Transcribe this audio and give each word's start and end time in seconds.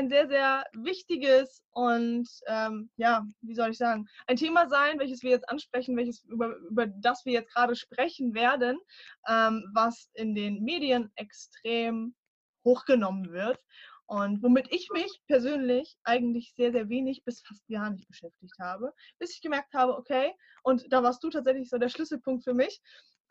Ein 0.00 0.08
sehr, 0.08 0.28
sehr 0.28 0.64
wichtiges 0.72 1.62
und 1.72 2.28
ähm, 2.46 2.90
ja, 2.96 3.26
wie 3.42 3.54
soll 3.54 3.70
ich 3.70 3.78
sagen, 3.78 4.08
ein 4.26 4.36
Thema 4.36 4.66
sein, 4.68 4.98
welches 4.98 5.22
wir 5.22 5.30
jetzt 5.30 5.48
ansprechen, 5.48 5.96
welches 5.96 6.24
über, 6.24 6.56
über 6.56 6.86
das 6.86 7.24
wir 7.26 7.34
jetzt 7.34 7.52
gerade 7.52 7.76
sprechen 7.76 8.34
werden, 8.34 8.78
ähm, 9.28 9.70
was 9.74 10.08
in 10.14 10.34
den 10.34 10.62
Medien 10.62 11.12
extrem 11.16 12.14
hochgenommen 12.64 13.30
wird 13.30 13.58
und 14.06 14.42
womit 14.42 14.72
ich 14.72 14.88
mich 14.90 15.20
persönlich 15.26 15.96
eigentlich 16.04 16.54
sehr, 16.56 16.72
sehr 16.72 16.88
wenig 16.88 17.22
bis 17.24 17.42
fast 17.42 17.66
gar 17.68 17.90
nicht 17.90 18.08
beschäftigt 18.08 18.58
habe, 18.58 18.94
bis 19.18 19.34
ich 19.34 19.42
gemerkt 19.42 19.74
habe, 19.74 19.96
okay, 19.96 20.32
und 20.62 20.90
da 20.90 21.02
warst 21.02 21.22
du 21.22 21.28
tatsächlich 21.28 21.68
so 21.68 21.76
der 21.76 21.90
Schlüsselpunkt 21.90 22.42
für 22.42 22.54
mich, 22.54 22.80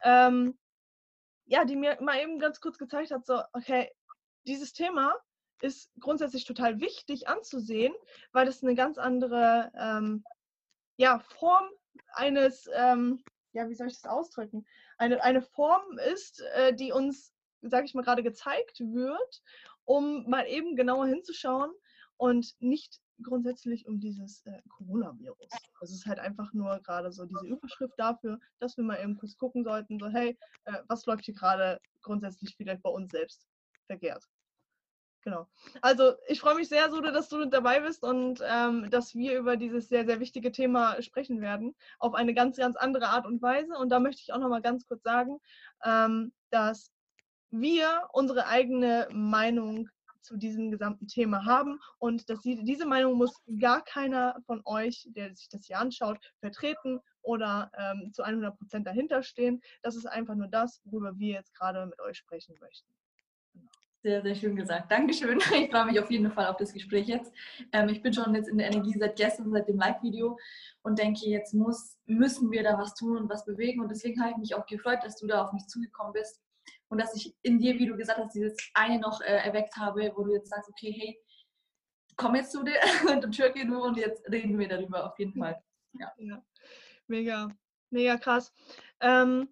ähm, 0.03 0.57
ja, 1.45 1.65
die 1.65 1.75
mir 1.75 1.97
mal 1.99 2.19
eben 2.21 2.37
ganz 2.37 2.61
kurz 2.61 2.77
gezeigt 2.77 3.09
hat, 3.09 3.25
so, 3.25 3.41
okay, 3.53 3.89
dieses 4.45 4.71
Thema 4.71 5.15
ist 5.61 5.91
grundsätzlich 5.99 6.45
total 6.45 6.79
wichtig 6.79 7.27
anzusehen, 7.27 7.93
weil 8.31 8.47
es 8.47 8.63
eine 8.63 8.75
ganz 8.75 8.97
andere 8.97 9.71
ähm, 9.77 10.23
ja, 10.97 11.19
Form 11.19 11.65
eines, 12.13 12.69
ähm, 12.75 13.23
ja, 13.53 13.69
wie 13.69 13.75
soll 13.75 13.87
ich 13.87 14.01
das 14.01 14.11
ausdrücken? 14.11 14.65
Eine, 14.97 15.23
eine 15.23 15.41
Form 15.41 15.97
ist, 16.11 16.41
äh, 16.55 16.73
die 16.73 16.91
uns, 16.91 17.33
sage 17.61 17.85
ich 17.85 17.93
mal, 17.93 18.03
gerade 18.03 18.23
gezeigt 18.23 18.79
wird, 18.79 19.41
um 19.85 20.29
mal 20.29 20.45
eben 20.47 20.75
genauer 20.75 21.07
hinzuschauen 21.07 21.71
und 22.17 22.53
nicht 22.59 22.99
grundsätzlich 23.23 23.87
um 23.87 23.99
dieses 23.99 24.45
äh, 24.45 24.61
Coronavirus. 24.69 25.49
Es 25.81 25.91
ist 25.91 26.05
halt 26.05 26.19
einfach 26.19 26.53
nur 26.53 26.79
gerade 26.79 27.11
so 27.11 27.25
diese 27.25 27.45
Überschrift 27.45 27.93
dafür, 27.97 28.39
dass 28.59 28.77
wir 28.77 28.83
mal 28.83 29.01
eben 29.01 29.17
kurz 29.17 29.37
gucken 29.37 29.63
sollten, 29.63 29.99
so 29.99 30.07
hey, 30.07 30.37
äh, 30.65 30.81
was 30.87 31.05
läuft 31.05 31.25
hier 31.25 31.33
gerade 31.33 31.79
grundsätzlich 32.01 32.55
vielleicht 32.55 32.81
bei 32.81 32.89
uns 32.89 33.11
selbst 33.11 33.45
verkehrt. 33.87 34.23
Genau. 35.21 35.47
Also 35.81 36.13
ich 36.27 36.39
freue 36.39 36.55
mich 36.55 36.69
sehr, 36.69 36.89
Sude, 36.89 37.11
dass 37.11 37.27
du 37.27 37.37
mit 37.37 37.53
dabei 37.53 37.81
bist 37.81 38.03
und 38.03 38.41
ähm, 38.41 38.89
dass 38.89 39.15
wir 39.15 39.37
über 39.37 39.57
dieses 39.57 39.89
sehr, 39.89 40.05
sehr 40.05 40.19
wichtige 40.19 40.51
Thema 40.51 41.01
sprechen 41.01 41.41
werden, 41.41 41.75
auf 41.99 42.13
eine 42.13 42.33
ganz, 42.33 42.55
ganz 42.57 42.77
andere 42.77 43.07
Art 43.07 43.25
und 43.25 43.41
Weise. 43.41 43.77
Und 43.77 43.89
da 43.89 43.99
möchte 43.99 44.21
ich 44.21 44.31
auch 44.31 44.39
noch 44.39 44.49
mal 44.49 44.61
ganz 44.61 44.87
kurz 44.87 45.03
sagen, 45.03 45.39
ähm, 45.83 46.31
dass 46.51 46.93
wir 47.51 48.07
unsere 48.13 48.47
eigene 48.47 49.07
Meinung 49.11 49.89
zu 50.21 50.37
diesem 50.37 50.71
gesamten 50.71 51.07
Thema 51.07 51.45
haben 51.45 51.79
und 51.97 52.29
dass 52.29 52.41
sie, 52.41 52.63
diese 52.63 52.85
Meinung 52.85 53.13
muss 53.13 53.41
gar 53.59 53.83
keiner 53.83 54.37
von 54.45 54.61
euch, 54.65 55.07
der 55.11 55.35
sich 55.35 55.49
das 55.49 55.65
hier 55.65 55.79
anschaut, 55.79 56.19
vertreten 56.39 56.99
oder 57.21 57.71
ähm, 57.77 58.13
zu 58.13 58.23
100 58.23 58.57
Prozent 58.57 58.87
dahinter 58.87 59.23
stehen. 59.23 59.61
Das 59.81 59.95
ist 59.95 60.05
einfach 60.05 60.35
nur 60.35 60.47
das, 60.47 60.81
worüber 60.85 61.17
wir 61.17 61.33
jetzt 61.33 61.53
gerade 61.55 61.85
mit 61.85 61.99
euch 61.99 62.17
sprechen 62.17 62.55
möchten. 62.59 62.93
Sehr, 64.01 64.21
sehr 64.21 64.35
schön 64.35 64.55
gesagt. 64.55 64.89
Dankeschön. 64.91 65.39
Ich 65.53 65.69
freue 65.69 65.85
mich 65.85 65.99
auf 65.99 66.09
jeden 66.09 66.31
Fall 66.31 66.47
auf 66.47 66.55
das 66.55 66.71
Gespräch 66.71 67.07
jetzt. 67.07 67.33
Ähm, 67.73 67.89
ich 67.89 68.01
bin 68.01 68.13
schon 68.13 68.33
jetzt 68.33 68.47
in 68.47 68.57
der 68.57 68.67
Energie 68.67 68.97
seit 68.97 69.17
gestern, 69.17 69.51
seit 69.51 69.67
dem 69.67 69.77
Live-Video 69.77 70.37
und 70.83 70.97
denke, 70.97 71.27
jetzt 71.27 71.53
muss, 71.53 71.97
müssen 72.05 72.49
wir 72.49 72.63
da 72.63 72.77
was 72.77 72.95
tun 72.95 73.17
und 73.17 73.29
was 73.29 73.45
bewegen. 73.45 73.81
Und 73.81 73.91
deswegen 73.91 74.21
habe 74.21 74.31
ich 74.31 74.37
mich 74.37 74.55
auch 74.55 74.65
gefreut, 74.65 74.99
dass 75.03 75.17
du 75.17 75.27
da 75.27 75.43
auf 75.43 75.51
mich 75.51 75.67
zugekommen 75.67 76.13
bist 76.13 76.41
und 76.87 77.01
dass 77.01 77.13
ich 77.13 77.35
in 77.41 77.59
dir, 77.59 77.77
wie 77.77 77.87
du 77.87 77.97
gesagt 77.97 78.19
hast, 78.19 78.33
dieses 78.33 78.55
eine 78.73 78.99
noch 78.99 79.19
äh, 79.19 79.37
erweckt 79.45 79.75
habe, 79.75 80.13
wo 80.15 80.23
du 80.23 80.33
jetzt 80.33 80.49
sagst, 80.49 80.69
okay, 80.69 80.91
hey, 80.91 81.19
komm 82.15 82.35
jetzt 82.35 82.51
zu 82.53 82.63
dir 82.63 82.79
und 83.11 83.31
Türkei 83.31 83.65
du 83.65 83.83
und 83.83 83.97
jetzt 83.97 84.23
reden 84.31 84.57
wir 84.57 84.69
darüber 84.69 85.05
auf 85.05 85.19
jeden 85.19 85.33
Fall. 85.33 85.61
Ja. 85.99 86.11
ja. 86.17 86.43
Mega, 87.07 87.49
mega 87.89 88.17
krass. 88.17 88.53
Ähm, 89.01 89.49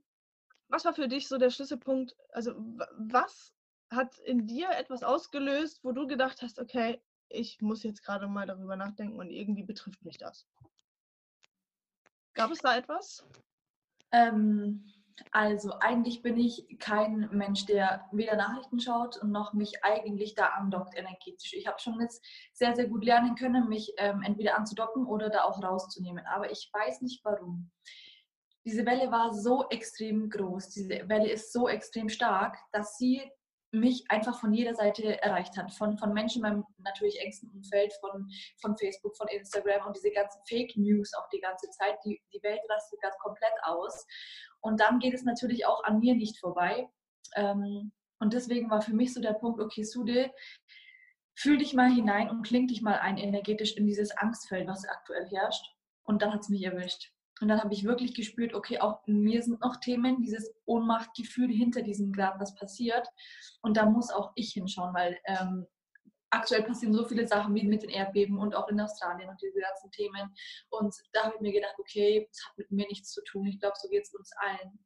was 0.70 0.86
war 0.86 0.94
für 0.94 1.08
dich 1.08 1.28
so 1.28 1.38
der 1.38 1.50
Schlüsselpunkt? 1.50 2.16
Also 2.32 2.54
was 2.98 3.54
hat 3.90 4.18
in 4.20 4.48
dir 4.48 4.70
etwas 4.72 5.04
ausgelöst, 5.04 5.84
wo 5.84 5.92
du 5.92 6.08
gedacht 6.08 6.42
hast, 6.42 6.60
okay, 6.60 7.02
ich 7.30 7.62
muss 7.62 7.84
jetzt 7.84 8.04
gerade 8.04 8.28
mal 8.28 8.46
darüber 8.46 8.76
nachdenken 8.76 9.20
und 9.20 9.30
irgendwie 9.30 9.64
betrifft 9.64 10.04
mich 10.04 10.18
das? 10.18 10.48
Gab 12.34 12.52
es 12.52 12.60
da 12.60 12.78
etwas? 12.78 13.26
Ähm, 14.12 14.94
also 15.32 15.74
eigentlich 15.80 16.22
bin 16.22 16.38
ich 16.38 16.78
kein 16.80 17.30
Mensch, 17.32 17.66
der 17.66 18.08
weder 18.12 18.36
Nachrichten 18.36 18.80
schaut 18.80 19.18
und 19.18 19.32
noch 19.32 19.54
mich 19.54 19.84
eigentlich 19.84 20.36
da 20.36 20.50
andockt 20.50 20.96
energetisch. 20.96 21.54
Ich 21.54 21.68
habe 21.68 21.80
schon 21.80 22.00
jetzt 22.00 22.24
sehr, 22.54 22.76
sehr 22.76 22.88
gut 22.88 23.04
lernen 23.04 23.36
können, 23.36 23.68
mich 23.68 23.94
ähm, 23.98 24.22
entweder 24.22 24.58
anzudocken 24.58 25.06
oder 25.06 25.30
da 25.30 25.44
auch 25.44 25.62
rauszunehmen. 25.62 26.26
Aber 26.28 26.52
ich 26.52 26.70
weiß 26.72 27.02
nicht 27.02 27.24
warum. 27.26 27.72
Diese 28.66 28.86
Welle 28.86 29.12
war 29.12 29.34
so 29.34 29.68
extrem 29.70 30.30
groß, 30.30 30.70
diese 30.70 31.08
Welle 31.08 31.32
ist 31.32 31.54
so 31.54 31.70
extrem 31.70 32.10
stark, 32.10 32.58
dass 32.74 32.98
sie 32.98 33.22
mich 33.78 34.04
einfach 34.10 34.40
von 34.40 34.54
jeder 34.54 34.74
Seite 34.74 35.22
erreicht 35.22 35.58
hat. 35.58 35.72
Von, 35.74 35.98
von 35.98 36.14
Menschen 36.14 36.44
in 36.44 36.50
meinem 36.50 36.66
natürlich 36.80 37.20
engsten 37.22 37.50
Umfeld, 37.50 37.94
von, 38.00 38.30
von 38.62 38.78
Facebook, 38.78 39.16
von 39.16 39.28
Instagram 39.28 39.88
und 39.88 39.96
diese 39.96 40.12
ganzen 40.12 40.42
Fake 40.48 40.76
News 40.76 41.14
auch 41.14 41.28
die 41.30 41.40
ganze 41.40 41.70
Zeit. 41.70 41.98
Die, 42.06 42.22
die 42.34 42.44
Welt 42.44 42.62
rastet 42.70 43.02
ganz 43.02 43.16
komplett 43.20 43.54
aus. 43.64 44.06
Und 44.62 44.80
dann 44.80 45.00
geht 45.00 45.14
es 45.14 45.24
natürlich 45.24 45.66
auch 45.66 45.84
an 45.84 46.00
mir 46.00 46.16
nicht 46.16 46.40
vorbei. 46.40 46.90
Ähm, 47.36 47.92
und 48.20 48.34
deswegen 48.34 48.70
war 48.70 48.82
für 48.82 48.94
mich 48.94 49.14
so 49.14 49.22
der 49.22 49.34
Punkt, 49.34 49.62
okay, 49.62 49.84
Sude, 49.84 50.32
fühl 51.36 51.58
dich 51.58 51.74
mal 51.74 51.90
hinein 51.90 52.30
und 52.30 52.42
kling 52.42 52.68
dich 52.68 52.82
mal 52.82 53.00
ein 53.00 53.18
energetisch 53.18 53.78
in 53.78 53.86
dieses 53.86 54.12
Angstfeld, 54.18 54.68
was 54.68 54.88
aktuell 54.88 55.28
herrscht. 55.30 55.66
Und 56.04 56.22
dann 56.22 56.34
hat 56.34 56.42
es 56.42 56.50
mich 56.50 56.64
erwischt. 56.64 57.12
Und 57.42 57.50
dann 57.50 57.62
habe 57.62 57.74
ich 57.74 57.84
wirklich 57.84 58.16
gespürt, 58.16 58.54
okay, 58.54 58.80
auch 58.80 59.06
in 59.08 59.22
mir 59.22 59.44
sind 59.44 59.62
noch 59.62 59.78
Themen, 59.78 60.22
dieses 60.22 60.54
Ohnmachtgefühl 60.66 61.50
hinter 61.50 61.82
diesem 61.82 62.12
gerade 62.12 62.40
was 62.40 62.56
passiert. 62.56 63.08
Und 63.62 63.78
da 63.78 63.86
muss 63.86 64.10
auch 64.10 64.32
ich 64.36 64.54
hinschauen, 64.54 64.94
weil 64.94 65.20
ähm, 65.26 65.68
aktuell 66.30 66.64
passieren 66.64 66.94
so 66.94 67.06
viele 67.06 67.28
Sachen 67.28 67.54
wie 67.56 67.64
mit 67.64 67.84
den 67.84 67.90
Erdbeben 67.90 68.38
und 68.38 68.56
auch 68.56 68.68
in 68.70 68.80
Australien 68.80 69.30
und 69.30 69.42
diese 69.42 69.60
ganzen 69.60 69.92
Themen. 69.92 70.34
Und 70.70 70.96
da 71.14 71.26
habe 71.26 71.36
ich 71.36 71.42
mir 71.42 71.54
gedacht, 71.54 71.76
okay, 71.78 72.28
das 72.30 72.46
hat 72.48 72.58
mit 72.58 72.72
mir 72.72 72.88
nichts 72.88 73.12
zu 73.12 73.22
tun. 73.24 73.46
Ich 73.46 73.60
glaube, 73.60 73.76
so 73.80 73.88
geht 73.90 74.04
es 74.04 74.14
uns 74.14 74.32
allen. 74.38 74.80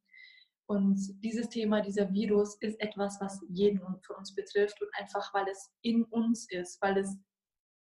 Und 0.68 0.98
dieses 1.22 1.50
Thema, 1.50 1.82
dieser 1.82 2.12
Virus 2.14 2.56
ist 2.62 2.80
etwas, 2.80 3.20
was 3.20 3.42
jeden 3.50 3.80
von 3.80 4.16
uns 4.18 4.34
betrifft 4.34 4.82
und 4.82 4.90
einfach, 4.94 5.34
weil 5.34 5.48
es 5.50 5.70
in 5.82 6.06
uns 6.06 6.50
ist, 6.50 6.82
weil 6.82 6.98
es 6.98 7.18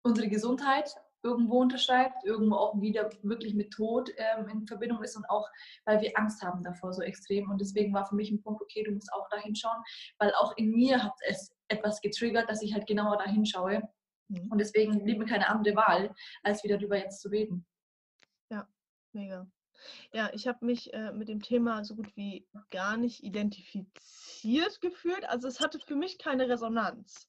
unsere 0.03 0.27
Gesundheit 0.27 0.93
irgendwo 1.25 1.59
unterschreibt, 1.59 2.23
irgendwo 2.23 2.55
auch 2.55 2.79
wieder 2.79 3.09
wirklich 3.23 3.55
mit 3.55 3.71
Tod 3.71 4.11
ähm, 4.17 4.47
in 4.47 4.67
Verbindung 4.67 5.03
ist 5.03 5.17
und 5.17 5.25
auch, 5.29 5.49
weil 5.85 5.99
wir 6.01 6.11
Angst 6.15 6.41
haben 6.43 6.63
davor 6.63 6.93
so 6.93 7.01
extrem. 7.01 7.49
Und 7.49 7.59
deswegen 7.59 7.93
war 7.93 8.05
für 8.05 8.15
mich 8.15 8.31
ein 8.31 8.41
Punkt, 8.41 8.61
okay, 8.61 8.83
du 8.83 8.91
musst 8.91 9.11
auch 9.11 9.27
da 9.31 9.37
hinschauen, 9.37 9.81
weil 10.19 10.31
auch 10.35 10.55
in 10.55 10.71
mir 10.71 11.03
hat 11.03 11.15
es 11.27 11.53
etwas 11.67 11.99
getriggert, 11.99 12.47
dass 12.49 12.61
ich 12.61 12.73
halt 12.73 12.85
genauer 12.85 13.17
da 13.17 13.25
hinschaue. 13.25 13.81
Mhm. 14.27 14.51
Und 14.51 14.59
deswegen 14.59 15.03
blieb 15.03 15.17
mir 15.17 15.25
keine 15.25 15.49
andere 15.49 15.75
Wahl, 15.75 16.13
als 16.43 16.63
wieder 16.63 16.77
darüber 16.77 16.97
jetzt 16.97 17.21
zu 17.21 17.29
reden. 17.29 17.65
Ja, 18.51 18.67
mega. 19.11 19.47
Ja, 20.13 20.29
ich 20.33 20.47
habe 20.47 20.65
mich 20.65 20.93
äh, 20.93 21.11
mit 21.11 21.27
dem 21.27 21.41
Thema 21.41 21.83
so 21.83 21.95
gut 21.95 22.15
wie 22.15 22.47
gar 22.69 22.97
nicht 22.97 23.23
identifiziert 23.23 24.79
gefühlt. 24.79 25.27
Also 25.27 25.47
es 25.47 25.59
hatte 25.59 25.79
für 25.79 25.95
mich 25.95 26.17
keine 26.17 26.47
Resonanz. 26.47 27.27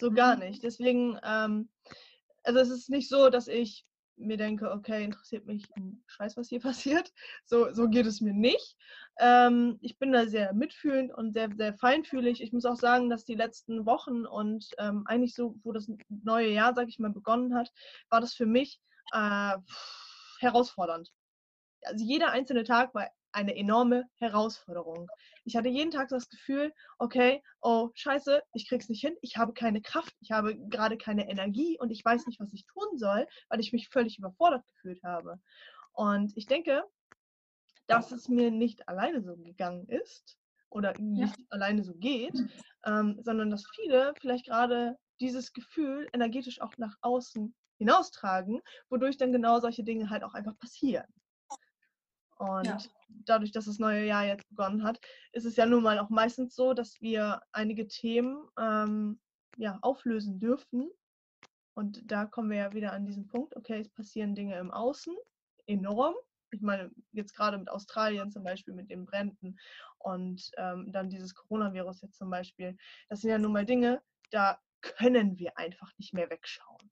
So 0.00 0.10
gar 0.10 0.36
mhm. 0.36 0.44
nicht. 0.44 0.62
Deswegen 0.62 1.18
ähm, 1.22 1.68
also 2.44 2.60
es 2.60 2.70
ist 2.70 2.90
nicht 2.90 3.08
so, 3.08 3.30
dass 3.30 3.48
ich 3.48 3.84
mir 4.16 4.36
denke, 4.36 4.70
okay, 4.70 5.04
interessiert 5.04 5.46
mich 5.46 5.64
ein 5.76 6.02
Scheiß, 6.06 6.36
was 6.36 6.48
hier 6.48 6.60
passiert. 6.60 7.12
So, 7.44 7.72
so 7.72 7.88
geht 7.88 8.06
es 8.06 8.20
mir 8.20 8.32
nicht. 8.32 8.76
Ähm, 9.18 9.78
ich 9.80 9.98
bin 9.98 10.12
da 10.12 10.26
sehr 10.26 10.52
mitfühlend 10.52 11.12
und 11.12 11.32
sehr, 11.32 11.50
sehr 11.56 11.74
feinfühlig. 11.74 12.42
Ich 12.42 12.52
muss 12.52 12.64
auch 12.64 12.76
sagen, 12.76 13.10
dass 13.10 13.24
die 13.24 13.34
letzten 13.34 13.86
Wochen 13.86 14.26
und 14.26 14.66
ähm, 14.78 15.04
eigentlich 15.06 15.34
so, 15.34 15.56
wo 15.62 15.72
das 15.72 15.90
neue 16.08 16.50
Jahr, 16.50 16.74
sag 16.74 16.88
ich 16.88 16.98
mal, 16.98 17.10
begonnen 17.10 17.54
hat, 17.54 17.70
war 18.08 18.20
das 18.20 18.34
für 18.34 18.46
mich 18.46 18.80
äh, 19.12 19.56
herausfordernd. 20.40 21.10
Also 21.82 22.04
jeder 22.04 22.30
einzelne 22.30 22.64
Tag 22.64 22.94
war 22.94 23.08
eine 23.34 23.56
enorme 23.56 24.04
Herausforderung. 24.16 25.08
Ich 25.44 25.56
hatte 25.56 25.68
jeden 25.68 25.90
Tag 25.90 26.08
das 26.08 26.28
Gefühl, 26.28 26.72
okay, 26.98 27.42
oh 27.60 27.90
scheiße, 27.94 28.42
ich 28.54 28.68
krieg's 28.68 28.88
nicht 28.88 29.00
hin, 29.00 29.16
ich 29.20 29.36
habe 29.36 29.52
keine 29.52 29.82
Kraft, 29.82 30.14
ich 30.20 30.30
habe 30.30 30.56
gerade 30.68 30.96
keine 30.96 31.28
Energie 31.28 31.76
und 31.78 31.90
ich 31.90 32.04
weiß 32.04 32.26
nicht, 32.26 32.40
was 32.40 32.52
ich 32.52 32.64
tun 32.66 32.96
soll, 32.96 33.26
weil 33.48 33.60
ich 33.60 33.72
mich 33.72 33.88
völlig 33.88 34.18
überfordert 34.18 34.64
gefühlt 34.66 35.02
habe. 35.02 35.40
Und 35.92 36.36
ich 36.36 36.46
denke, 36.46 36.84
dass 37.86 38.12
es 38.12 38.28
mir 38.28 38.50
nicht 38.50 38.88
alleine 38.88 39.22
so 39.22 39.36
gegangen 39.36 39.86
ist 39.88 40.38
oder 40.70 40.94
nicht 40.98 41.38
ja. 41.38 41.44
alleine 41.50 41.84
so 41.84 41.94
geht, 41.94 42.38
ähm, 42.86 43.18
sondern 43.22 43.50
dass 43.50 43.66
viele 43.74 44.14
vielleicht 44.20 44.46
gerade 44.46 44.96
dieses 45.20 45.52
Gefühl 45.52 46.08
energetisch 46.12 46.60
auch 46.60 46.76
nach 46.78 46.96
außen 47.02 47.54
hinaustragen, 47.78 48.60
wodurch 48.88 49.16
dann 49.16 49.32
genau 49.32 49.60
solche 49.60 49.84
Dinge 49.84 50.10
halt 50.10 50.24
auch 50.24 50.34
einfach 50.34 50.58
passieren. 50.58 51.06
Und 52.38 52.66
ja. 52.66 52.78
dadurch, 53.08 53.52
dass 53.52 53.66
das 53.66 53.78
neue 53.78 54.04
Jahr 54.06 54.24
jetzt 54.24 54.48
begonnen 54.48 54.82
hat, 54.82 55.00
ist 55.32 55.44
es 55.44 55.56
ja 55.56 55.66
nun 55.66 55.82
mal 55.82 55.98
auch 55.98 56.10
meistens 56.10 56.54
so, 56.54 56.74
dass 56.74 57.00
wir 57.00 57.40
einige 57.52 57.86
Themen 57.86 58.48
ähm, 58.58 59.20
ja, 59.56 59.78
auflösen 59.82 60.38
dürfen. 60.38 60.90
Und 61.74 62.10
da 62.10 62.24
kommen 62.24 62.50
wir 62.50 62.58
ja 62.58 62.72
wieder 62.72 62.92
an 62.92 63.06
diesen 63.06 63.26
Punkt, 63.26 63.56
okay, 63.56 63.80
es 63.80 63.88
passieren 63.88 64.34
Dinge 64.34 64.58
im 64.58 64.70
Außen, 64.70 65.14
enorm. 65.66 66.14
Ich 66.50 66.60
meine, 66.60 66.90
jetzt 67.12 67.34
gerade 67.34 67.58
mit 67.58 67.68
Australien 67.68 68.30
zum 68.30 68.44
Beispiel, 68.44 68.74
mit 68.74 68.88
den 68.90 69.06
Bränden 69.06 69.58
und 69.98 70.50
ähm, 70.56 70.92
dann 70.92 71.10
dieses 71.10 71.34
Coronavirus 71.34 72.02
jetzt 72.02 72.18
zum 72.18 72.30
Beispiel. 72.30 72.76
Das 73.08 73.20
sind 73.20 73.30
ja 73.30 73.38
nun 73.38 73.52
mal 73.52 73.64
Dinge, 73.64 74.00
da 74.30 74.60
können 74.80 75.38
wir 75.38 75.58
einfach 75.58 75.90
nicht 75.98 76.14
mehr 76.14 76.30
wegschauen. 76.30 76.90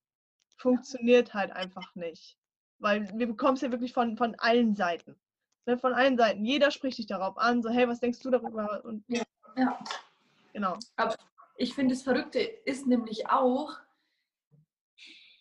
Funktioniert 0.56 1.34
halt 1.34 1.52
einfach 1.52 1.94
nicht. 1.94 2.38
Weil 2.78 3.08
wir 3.16 3.28
bekommen 3.28 3.54
es 3.54 3.60
ja 3.60 3.70
wirklich 3.70 3.92
von, 3.92 4.16
von 4.16 4.34
allen 4.36 4.74
Seiten. 4.74 5.20
Ne, 5.64 5.78
von 5.78 5.94
allen 5.94 6.16
Seiten. 6.16 6.44
Jeder 6.44 6.70
spricht 6.70 6.98
dich 6.98 7.06
darauf 7.06 7.38
an, 7.38 7.62
so, 7.62 7.70
hey, 7.70 7.86
was 7.88 8.00
denkst 8.00 8.18
du 8.20 8.30
darüber? 8.30 8.84
Und, 8.84 9.04
ja. 9.08 9.22
ja. 9.56 9.78
Genau. 10.52 10.76
Aber 10.96 11.16
ich 11.56 11.74
finde, 11.74 11.94
das 11.94 12.02
Verrückte 12.02 12.40
ist 12.40 12.86
nämlich 12.86 13.28
auch, 13.28 13.78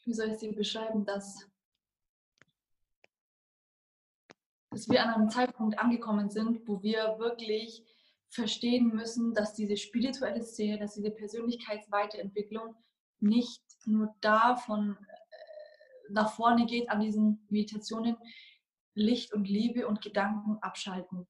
wie 0.06 0.14
soll 0.14 0.28
ich 0.28 0.34
es 0.34 0.40
dir 0.40 0.54
beschreiben, 0.54 1.06
dass, 1.06 1.48
dass 4.70 4.88
wir 4.90 5.04
an 5.04 5.14
einem 5.14 5.30
Zeitpunkt 5.30 5.80
angekommen 5.80 6.30
sind, 6.30 6.68
wo 6.68 6.82
wir 6.84 7.18
wirklich 7.18 7.84
verstehen 8.30 8.90
müssen, 8.96 9.34
dass 9.34 9.56
diese 9.56 9.76
spirituelle 9.76 10.44
Szene, 10.44 10.80
dass 10.80 10.94
diese 10.94 11.12
Persönlichkeitsweiterentwicklung 11.12 12.76
nicht 13.20 13.64
nur 13.86 14.16
davon 14.22 14.98
äh, 15.00 16.12
nach 16.12 16.34
vorne 16.34 16.66
geht 16.66 16.90
an 16.90 17.02
diesen 17.02 17.46
Meditationen, 17.50 18.18
Licht 18.94 19.34
und 19.34 19.48
Liebe 19.48 19.88
und 19.88 20.02
Gedanken 20.02 20.58
abschalten. 20.62 21.28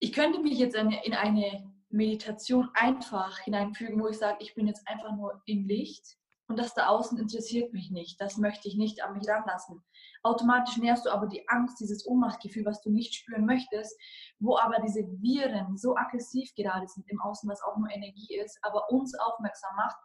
Ich 0.00 0.12
könnte 0.12 0.40
mich 0.40 0.58
jetzt 0.58 0.76
in 0.76 1.14
eine 1.14 1.72
Meditation 1.90 2.68
einfach 2.74 3.38
hineinfügen, 3.38 4.00
wo 4.00 4.08
ich 4.08 4.18
sage, 4.18 4.38
ich 4.40 4.54
bin 4.54 4.66
jetzt 4.66 4.86
einfach 4.86 5.16
nur 5.16 5.42
im 5.46 5.66
Licht 5.66 6.18
und 6.48 6.58
das 6.58 6.74
da 6.74 6.88
außen 6.88 7.18
interessiert 7.18 7.72
mich 7.72 7.90
nicht. 7.90 8.20
Das 8.20 8.38
möchte 8.38 8.68
ich 8.68 8.76
nicht 8.76 9.02
an 9.02 9.16
mich 9.16 9.28
ranlassen. 9.28 9.82
Automatisch 10.22 10.78
nährst 10.78 11.04
du 11.04 11.10
aber 11.10 11.26
die 11.26 11.46
Angst, 11.48 11.78
dieses 11.78 12.06
Ohnmachtgefühl, 12.06 12.64
was 12.64 12.80
du 12.80 12.90
nicht 12.90 13.14
spüren 13.14 13.44
möchtest, 13.44 13.98
wo 14.38 14.56
aber 14.56 14.80
diese 14.80 15.06
Viren 15.20 15.76
so 15.76 15.96
aggressiv 15.96 16.54
gerade 16.54 16.88
sind 16.88 17.08
im 17.08 17.20
Außen, 17.20 17.48
was 17.48 17.62
auch 17.62 17.76
nur 17.76 17.90
Energie 17.90 18.36
ist, 18.36 18.58
aber 18.62 18.90
uns 18.90 19.14
aufmerksam 19.18 19.76
macht, 19.76 19.96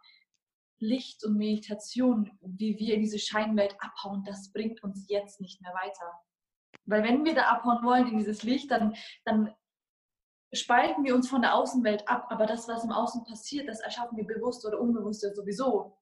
Licht 0.78 1.24
und 1.24 1.36
Meditation, 1.36 2.30
wie 2.42 2.78
wir 2.78 2.94
in 2.94 3.00
diese 3.00 3.18
Scheinwelt 3.18 3.74
abhauen, 3.80 4.22
das 4.24 4.52
bringt 4.52 4.82
uns 4.82 5.08
jetzt 5.08 5.40
nicht 5.40 5.62
mehr 5.62 5.72
weiter. 5.72 6.12
Weil 6.86 7.02
wenn 7.02 7.24
wir 7.24 7.34
da 7.34 7.48
abhauen 7.48 7.84
wollen 7.84 8.08
in 8.08 8.18
dieses 8.18 8.42
Licht, 8.42 8.70
dann, 8.70 8.94
dann 9.24 9.54
spalten 10.52 11.04
wir 11.04 11.14
uns 11.14 11.28
von 11.28 11.42
der 11.42 11.54
Außenwelt 11.54 12.08
ab. 12.08 12.26
Aber 12.30 12.46
das, 12.46 12.68
was 12.68 12.84
im 12.84 12.92
Außen 12.92 13.24
passiert, 13.24 13.68
das 13.68 13.80
erschaffen 13.80 14.16
wir 14.16 14.26
bewusst 14.26 14.66
oder 14.66 14.80
unbewusst 14.80 15.20
sowieso. 15.34 15.98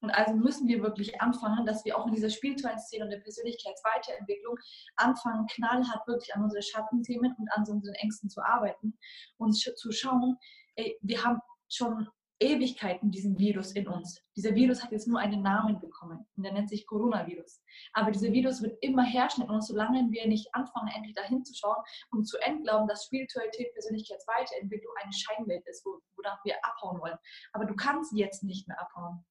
Und 0.00 0.10
also 0.10 0.34
müssen 0.34 0.68
wir 0.68 0.82
wirklich 0.82 1.22
anfangen, 1.22 1.64
dass 1.64 1.84
wir 1.86 1.96
auch 1.96 2.06
in 2.06 2.12
dieser 2.12 2.28
spirituellen 2.28 2.78
Szene 2.78 3.04
und 3.04 3.10
der 3.10 3.20
Persönlichkeitsweiterentwicklung 3.20 4.58
anfangen, 4.96 5.46
knallhart 5.46 6.06
wirklich 6.06 6.34
an 6.34 6.42
unsere 6.42 6.62
Schattenthemen 6.62 7.34
und 7.38 7.50
an 7.52 7.64
unseren 7.66 7.94
Ängsten 7.94 8.28
zu 8.28 8.42
arbeiten 8.42 8.98
und 9.38 9.54
zu 9.54 9.92
schauen, 9.92 10.36
ey, 10.76 10.98
wir 11.00 11.24
haben 11.24 11.40
schon 11.70 12.06
Ewigkeiten 12.40 13.10
diesen 13.10 13.38
Virus 13.38 13.72
in 13.72 13.86
uns. 13.86 14.20
Dieser 14.36 14.54
Virus 14.54 14.82
hat 14.82 14.92
jetzt 14.92 15.06
nur 15.06 15.20
einen 15.20 15.42
Namen 15.42 15.80
bekommen 15.80 16.26
und 16.36 16.42
der 16.42 16.52
nennt 16.52 16.68
sich 16.68 16.86
Coronavirus. 16.86 17.62
Aber 17.92 18.10
dieser 18.10 18.32
Virus 18.32 18.60
wird 18.62 18.76
immer 18.82 19.04
herrschen 19.04 19.44
in 19.44 19.50
uns, 19.50 19.68
solange 19.68 20.10
wir 20.10 20.26
nicht 20.26 20.52
anfangen, 20.54 20.90
endlich 20.94 21.14
dahin 21.14 21.44
zu 21.44 21.54
schauen 21.54 21.82
und 22.10 22.26
zu 22.26 22.36
entglauben, 22.38 22.88
dass 22.88 23.04
Spiritualität, 23.04 23.72
Persönlichkeitsweiterentwicklung 23.72 24.92
eine 25.02 25.12
Scheinwelt 25.12 25.66
ist, 25.66 25.84
wonach 25.84 26.44
wir 26.44 26.56
abhauen 26.64 27.00
wollen. 27.00 27.18
Aber 27.52 27.66
du 27.66 27.74
kannst 27.74 28.12
jetzt 28.12 28.42
nicht 28.42 28.66
mehr 28.66 28.80
abhauen. 28.80 29.24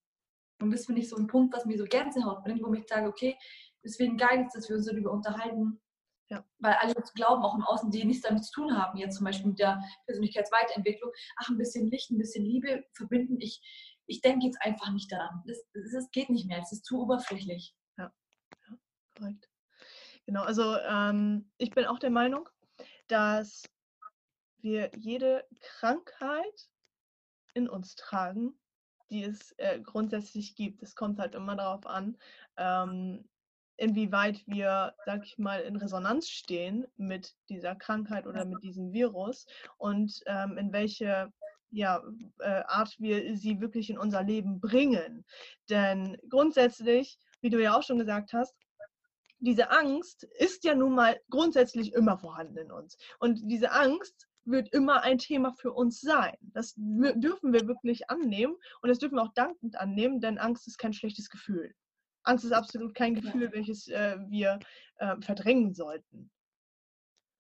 Und 0.61 0.71
das 0.71 0.85
finde 0.85 1.01
ich 1.01 1.09
so 1.09 1.17
ein 1.17 1.27
Punkt, 1.27 1.53
was 1.53 1.65
mir 1.65 1.77
so 1.77 1.83
Gänsehaut 1.83 2.44
bringt, 2.44 2.63
wo 2.63 2.73
ich 2.73 2.88
sage, 2.88 3.07
okay, 3.07 3.38
deswegen 3.83 4.17
geil 4.17 4.45
ist, 4.45 4.55
dass 4.55 4.69
wir 4.69 4.77
uns 4.77 4.85
darüber 4.85 5.11
unterhalten, 5.11 5.81
ja. 6.33 6.44
Weil 6.59 6.74
alle 6.74 6.94
glauben 7.13 7.44
auch 7.44 7.56
im 7.56 7.63
Außen, 7.63 7.91
die 7.91 8.03
nichts 8.03 8.27
damit 8.27 8.44
zu 8.44 8.51
tun 8.53 8.77
haben, 8.77 8.97
jetzt 8.97 9.18
zum 9.18 9.25
Beispiel 9.25 9.50
mit 9.50 9.59
der 9.59 9.83
Persönlichkeitsweiterentwicklung, 10.07 11.12
ach, 11.38 11.50
ein 11.50 11.57
bisschen 11.57 11.88
Licht, 11.91 12.09
ein 12.09 12.18
bisschen 12.18 12.44
Liebe 12.44 12.83
verbinden. 12.94 13.39
Ich, 13.39 13.62
ich 14.07 14.21
denke 14.21 14.47
jetzt 14.47 14.59
einfach 14.62 14.91
nicht 14.91 15.12
daran. 15.12 15.44
Das, 15.45 15.59
das 15.94 16.09
geht 16.12 16.30
nicht 16.30 16.47
mehr, 16.47 16.59
es 16.59 16.71
ist 16.71 16.85
zu 16.85 17.01
oberflächlich. 17.01 17.75
Ja, 17.97 18.12
ja 18.68 18.77
korrekt. 19.15 19.47
Genau, 20.25 20.41
also 20.44 20.77
ähm, 20.77 21.51
ich 21.57 21.69
bin 21.69 21.85
auch 21.85 22.00
der 22.00 22.09
Meinung, 22.09 22.50
dass 23.07 23.63
wir 24.57 24.89
jede 24.95 25.45
Krankheit 25.59 26.69
in 27.53 27.69
uns 27.69 27.95
tragen, 27.95 28.57
die 29.12 29.24
es 29.24 29.51
äh, 29.57 29.79
grundsätzlich 29.81 30.56
gibt. 30.56 30.81
Es 30.81 30.95
kommt 30.95 31.19
halt 31.19 31.36
immer 31.36 31.56
darauf 31.56 31.86
an, 31.86 32.18
ähm, 32.57 33.29
inwieweit 33.83 34.41
wir, 34.47 34.95
sag 35.06 35.25
ich 35.25 35.38
mal, 35.38 35.59
in 35.59 35.75
Resonanz 35.75 36.30
stehen 36.30 36.88
mit 36.95 37.33
dieser 37.50 37.75
Krankheit 37.75 38.25
oder 38.25 38.45
mit 38.45 38.63
diesem 38.63 38.94
Virus 38.94 39.45
und 39.77 40.21
ähm, 40.25 40.57
in 40.57 40.71
welche 40.71 41.33
ja, 41.69 42.01
äh, 42.39 42.63
Art 42.68 42.95
wir 43.00 43.35
sie 43.35 43.59
wirklich 43.59 43.89
in 43.89 43.97
unser 43.97 44.24
Leben 44.24 44.62
bringen. 44.62 45.25
Denn 45.69 46.18
grundsätzlich, 46.30 47.18
wie 47.41 47.50
du 47.50 47.62
ja 47.62 47.75
auch 47.75 47.83
schon 47.83 47.97
gesagt 47.97 48.31
hast, 48.31 48.56
diese 49.39 49.69
Angst 49.69 50.24
ist 50.39 50.63
ja 50.63 50.75
nun 50.75 50.95
mal 50.95 51.19
grundsätzlich 51.29 51.91
immer 51.94 52.18
vorhanden 52.18 52.57
in 52.57 52.71
uns. 52.71 52.97
Und 53.19 53.41
diese 53.44 53.71
Angst 53.71 54.29
wird 54.45 54.74
immer 54.74 55.01
ein 55.01 55.18
Thema 55.18 55.51
für 55.59 55.74
uns 55.74 56.00
sein. 56.00 56.38
Das 56.39 56.74
dürfen 56.77 57.51
wir 57.51 57.68
wirklich 57.68 58.09
annehmen 58.09 58.56
und 58.81 58.89
das 58.89 59.00
dürfen 59.00 59.15
wir 59.15 59.24
auch 59.24 59.33
dankend 59.33 59.77
annehmen, 59.77 60.21
denn 60.21 60.38
Angst 60.38 60.68
ist 60.68 60.77
kein 60.77 60.94
schlechtes 60.94 61.29
Gefühl. 61.29 61.74
Angst 62.23 62.45
ist 62.45 62.51
absolut 62.51 62.95
kein 62.95 63.15
Gefühl, 63.15 63.43
ja. 63.43 63.51
welches 63.51 63.87
äh, 63.87 64.17
wir 64.27 64.59
äh, 64.97 65.15
verdrängen 65.21 65.73
sollten. 65.73 66.31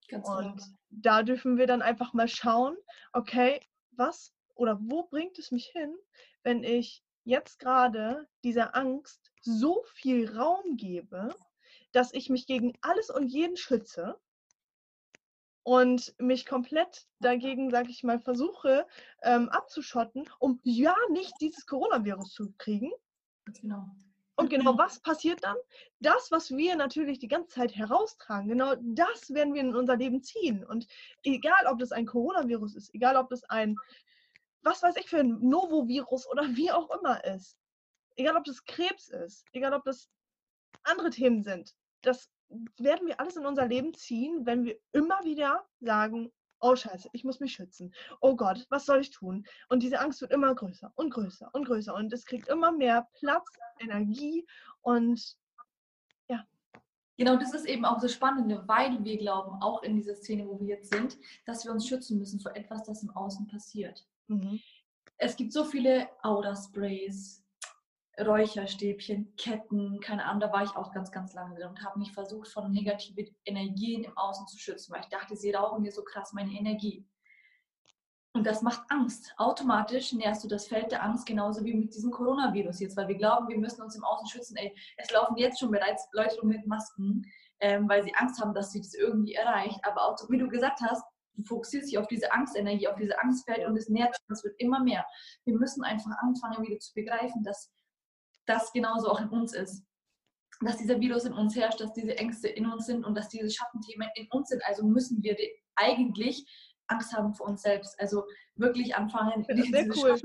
Ganz 0.09 0.27
und 0.27 0.57
genau. 0.57 0.77
da 0.89 1.23
dürfen 1.23 1.57
wir 1.57 1.67
dann 1.67 1.81
einfach 1.81 2.13
mal 2.13 2.27
schauen, 2.27 2.75
okay, 3.13 3.59
was 3.91 4.33
oder 4.55 4.77
wo 4.81 5.03
bringt 5.03 5.39
es 5.39 5.51
mich 5.51 5.67
hin, 5.67 5.95
wenn 6.43 6.63
ich 6.63 7.03
jetzt 7.23 7.59
gerade 7.59 8.27
dieser 8.43 8.75
Angst 8.75 9.31
so 9.41 9.83
viel 9.93 10.35
Raum 10.35 10.77
gebe, 10.77 11.33
dass 11.91 12.13
ich 12.13 12.29
mich 12.29 12.45
gegen 12.47 12.73
alles 12.81 13.09
und 13.09 13.27
jeden 13.27 13.55
schütze 13.55 14.19
und 15.63 16.13
mich 16.19 16.45
komplett 16.45 17.07
dagegen, 17.19 17.71
sage 17.71 17.89
ich 17.89 18.03
mal, 18.03 18.19
versuche 18.19 18.85
ähm, 19.21 19.49
abzuschotten, 19.49 20.29
um 20.39 20.59
ja 20.63 20.95
nicht 21.11 21.33
dieses 21.39 21.65
Coronavirus 21.65 22.33
zu 22.33 22.53
kriegen. 22.57 22.91
Genau. 23.45 23.87
Und 24.35 24.49
genau 24.49 24.77
was 24.77 24.99
passiert 24.99 25.43
dann? 25.43 25.57
Das, 25.99 26.31
was 26.31 26.51
wir 26.51 26.75
natürlich 26.75 27.19
die 27.19 27.27
ganze 27.27 27.49
Zeit 27.49 27.75
heraustragen, 27.75 28.49
genau 28.49 28.75
das 28.81 29.31
werden 29.33 29.53
wir 29.53 29.61
in 29.61 29.75
unser 29.75 29.95
Leben 29.95 30.23
ziehen. 30.23 30.65
Und 30.65 30.87
egal, 31.23 31.67
ob 31.67 31.77
das 31.79 31.91
ein 31.91 32.07
Coronavirus 32.07 32.75
ist, 32.75 32.93
egal, 32.95 33.15
ob 33.15 33.29
das 33.29 33.43
ein, 33.45 33.75
was 34.63 34.81
weiß 34.81 34.95
ich, 34.97 35.07
für 35.07 35.19
ein 35.19 35.37
Novovirus 35.39 36.27
oder 36.27 36.43
wie 36.55 36.71
auch 36.71 36.89
immer 36.99 37.23
ist, 37.25 37.57
egal, 38.15 38.35
ob 38.35 38.43
das 38.43 38.63
Krebs 38.65 39.09
ist, 39.09 39.45
egal, 39.53 39.73
ob 39.73 39.83
das 39.83 40.09
andere 40.83 41.11
Themen 41.11 41.43
sind, 41.43 41.75
das 42.01 42.29
werden 42.77 43.07
wir 43.07 43.19
alles 43.19 43.35
in 43.35 43.45
unser 43.45 43.67
Leben 43.67 43.93
ziehen, 43.93 44.45
wenn 44.45 44.63
wir 44.65 44.77
immer 44.93 45.23
wieder 45.23 45.65
sagen, 45.79 46.31
oh 46.63 46.75
scheiße, 46.75 47.09
ich 47.11 47.23
muss 47.23 47.39
mich 47.39 47.53
schützen. 47.53 47.93
Oh 48.21 48.35
Gott, 48.35 48.65
was 48.69 48.85
soll 48.85 49.01
ich 49.01 49.11
tun? 49.11 49.45
Und 49.69 49.83
diese 49.83 49.99
Angst 49.99 50.21
wird 50.21 50.31
immer 50.31 50.55
größer 50.55 50.91
und 50.95 51.13
größer 51.13 51.49
und 51.53 51.65
größer 51.65 51.93
und 51.93 52.11
es 52.13 52.25
kriegt 52.25 52.47
immer 52.47 52.71
mehr 52.71 53.07
Platz, 53.19 53.47
Energie 53.79 54.47
und 54.81 55.37
ja. 56.29 56.45
Genau, 57.17 57.35
das 57.35 57.53
ist 57.53 57.65
eben 57.65 57.85
auch 57.85 57.99
das 57.99 58.13
Spannende, 58.13 58.63
weil 58.65 59.03
wir 59.03 59.17
glauben, 59.17 59.61
auch 59.61 59.83
in 59.83 59.95
dieser 59.95 60.15
Szene, 60.15 60.47
wo 60.47 60.59
wir 60.59 60.67
jetzt 60.67 60.93
sind, 60.93 61.17
dass 61.45 61.65
wir 61.65 61.71
uns 61.71 61.87
schützen 61.87 62.17
müssen 62.17 62.39
vor 62.39 62.55
etwas, 62.55 62.83
das 62.83 63.03
im 63.03 63.11
Außen 63.11 63.47
passiert. 63.47 64.07
Mhm. 64.27 64.59
Es 65.17 65.35
gibt 65.35 65.53
so 65.53 65.65
viele 65.65 66.07
Aura-Sprays, 66.23 67.42
Räucherstäbchen, 68.19 69.35
Ketten, 69.37 69.99
keine 69.99 70.25
Ahnung, 70.25 70.41
da 70.41 70.51
war 70.51 70.63
ich 70.63 70.75
auch 70.75 70.91
ganz, 70.91 71.11
ganz 71.11 71.33
lange 71.33 71.55
drin 71.55 71.69
und 71.69 71.83
habe 71.83 71.97
mich 71.97 72.11
versucht, 72.11 72.47
von 72.47 72.71
negativen 72.71 73.35
Energien 73.45 74.03
im 74.03 74.15
Außen 74.15 74.47
zu 74.47 74.59
schützen, 74.59 74.93
weil 74.93 75.01
ich 75.01 75.09
dachte, 75.09 75.35
sie 75.35 75.51
rauben 75.51 75.81
mir 75.81 75.91
so 75.91 76.03
krass 76.03 76.33
meine 76.33 76.51
Energie. 76.51 77.07
Und 78.35 78.47
das 78.47 78.63
macht 78.63 78.81
Angst. 78.89 79.33
Automatisch 79.37 80.11
nährst 80.13 80.43
du 80.43 80.47
das 80.47 80.67
Feld 80.67 80.91
der 80.91 81.03
Angst 81.03 81.25
genauso 81.27 81.63
wie 81.65 81.75
mit 81.75 81.93
diesem 81.93 82.11
Coronavirus 82.11 82.79
jetzt, 82.79 82.97
weil 82.97 83.07
wir 83.07 83.17
glauben, 83.17 83.47
wir 83.47 83.59
müssen 83.59 83.83
uns 83.83 83.95
im 83.95 84.03
Außen 84.03 84.27
schützen. 84.27 84.57
Ey, 84.57 84.75
es 84.97 85.11
laufen 85.11 85.37
jetzt 85.37 85.59
schon 85.59 85.69
bereits 85.69 86.07
Leute 86.13 86.41
um 86.41 86.47
mit 86.47 86.65
Masken, 86.65 87.23
ähm, 87.59 87.87
weil 87.87 88.03
sie 88.03 88.13
Angst 88.15 88.41
haben, 88.41 88.55
dass 88.55 88.71
sie 88.71 88.81
das 88.81 88.95
irgendwie 88.95 89.33
erreicht. 89.33 89.79
Aber 89.83 90.05
auch, 90.05 90.17
wie 90.29 90.39
du 90.39 90.47
gesagt 90.47 90.81
hast, 90.81 91.03
du 91.35 91.43
fokussierst 91.43 91.91
dich 91.91 91.97
auf 91.97 92.07
diese 92.07 92.31
Angstenergie, 92.31 92.87
auf 92.87 92.95
diese 92.95 93.19
Angstfeld 93.21 93.67
und 93.67 93.77
es 93.77 93.89
nährt 93.89 94.15
es 94.29 94.43
wird 94.43 94.59
immer 94.59 94.83
mehr. 94.83 95.05
Wir 95.45 95.55
müssen 95.55 95.83
einfach 95.83 96.11
anfangen, 96.21 96.63
wieder 96.63 96.79
zu 96.79 96.93
begreifen, 96.93 97.43
dass 97.43 97.71
das 98.45 98.71
genauso 98.71 99.09
auch 99.09 99.21
in 99.21 99.29
uns 99.29 99.53
ist. 99.53 99.83
Dass 100.61 100.77
dieser 100.77 100.99
Virus 100.99 101.25
in 101.25 101.33
uns 101.33 101.55
herrscht, 101.55 101.81
dass 101.81 101.93
diese 101.93 102.17
Ängste 102.17 102.47
in 102.47 102.65
uns 102.71 102.85
sind 102.85 103.03
und 103.03 103.15
dass 103.15 103.29
diese 103.29 103.49
Schattenthemen 103.49 104.07
in 104.15 104.27
uns 104.31 104.49
sind. 104.49 104.63
Also 104.65 104.85
müssen 104.85 105.21
wir 105.23 105.35
eigentlich 105.75 106.45
Angst 106.87 107.13
haben 107.13 107.33
vor 107.33 107.47
uns 107.47 107.61
selbst. 107.61 107.99
Also 107.99 108.23
wirklich 108.55 108.95
anfangen, 108.95 109.45
diese 109.49 109.89
cool. 109.95 110.19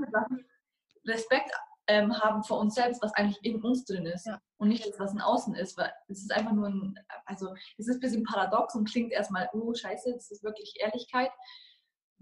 Respekt 1.06 1.50
ähm, 1.88 2.12
haben 2.20 2.44
vor 2.44 2.60
uns 2.60 2.74
selbst, 2.74 3.02
was 3.02 3.14
eigentlich 3.14 3.42
in 3.42 3.62
uns 3.62 3.84
drin 3.84 4.06
ist 4.06 4.26
ja. 4.26 4.38
und 4.58 4.68
nicht 4.68 4.86
das, 4.86 4.98
was 4.98 5.14
in 5.14 5.20
außen 5.20 5.54
ist. 5.54 5.76
Weil 5.78 5.92
es 6.08 6.20
ist 6.20 6.32
einfach 6.32 6.52
nur 6.52 6.68
ein, 6.68 6.98
also 7.24 7.54
es 7.78 7.88
ist 7.88 7.96
ein 7.96 8.00
bisschen 8.00 8.24
paradox 8.24 8.74
und 8.74 8.88
klingt 8.88 9.12
erstmal, 9.12 9.48
oh 9.52 9.72
scheiße, 9.74 10.12
das 10.12 10.30
ist 10.30 10.44
wirklich 10.44 10.74
Ehrlichkeit. 10.78 11.30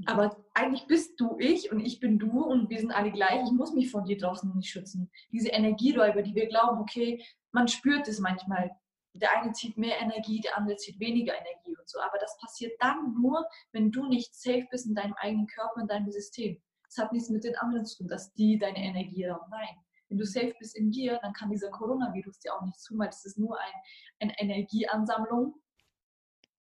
Aber 0.05 0.45
eigentlich 0.53 0.87
bist 0.87 1.19
du 1.19 1.37
ich 1.39 1.73
und 1.73 1.81
ich 1.81 2.01
bin 2.01 2.19
du 2.19 2.43
und 2.43 2.69
wir 2.69 2.79
sind 2.79 2.93
alle 2.93 3.11
gleich. 3.11 3.43
Ich 3.45 3.53
muss 3.53 3.73
mich 3.73 3.91
vor 3.91 4.03
dir 4.03 4.19
draußen 4.19 4.55
nicht 4.55 4.69
schützen. 4.69 5.11
Diese 5.33 5.49
Energieräuber, 5.49 6.23
die 6.23 6.35
wir 6.35 6.49
glauben, 6.49 6.81
okay, 6.81 7.25
man 7.53 7.67
spürt 7.67 8.07
es 8.07 8.21
manchmal. 8.21 8.71
Der 9.15 9.31
eine 9.35 9.53
zieht 9.53 9.79
mehr 9.79 9.99
Energie, 9.99 10.41
der 10.41 10.59
andere 10.59 10.77
zieht 10.77 11.01
weniger 11.01 11.33
Energie 11.33 11.75
und 11.79 11.89
so. 11.89 11.99
Aber 12.01 12.19
das 12.21 12.37
passiert 12.39 12.73
dann 12.81 13.15
nur, 13.15 13.47
wenn 13.73 13.91
du 13.91 14.07
nicht 14.07 14.35
safe 14.35 14.67
bist 14.71 14.87
in 14.87 14.95
deinem 14.95 15.15
eigenen 15.15 15.47
Körper, 15.47 15.81
in 15.81 15.89
deinem 15.89 16.11
System. 16.11 16.61
Es 16.89 16.99
hat 16.99 17.13
nichts 17.13 17.31
mit 17.31 17.45
den 17.45 17.57
anderen 17.57 17.87
zu 17.87 17.99
tun, 17.99 18.09
dass 18.09 18.35
die 18.35 18.59
deine 18.59 18.79
Energie 18.79 19.25
rauben. 19.25 19.51
Nein. 19.51 19.77
Wenn 20.09 20.19
du 20.19 20.25
safe 20.25 20.55
bist 20.59 20.77
in 20.77 20.91
dir, 20.91 21.19
dann 21.23 21.33
kann 21.33 21.51
dieser 21.51 21.71
Coronavirus 21.71 22.39
dir 22.39 22.55
auch 22.55 22.63
nichts 22.63 22.85
tun, 22.85 22.99
weil 22.99 23.09
es 23.09 23.25
ist 23.25 23.39
nur 23.39 23.59
ein, 23.59 23.73
eine 24.21 24.39
Energieansammlung, 24.39 25.55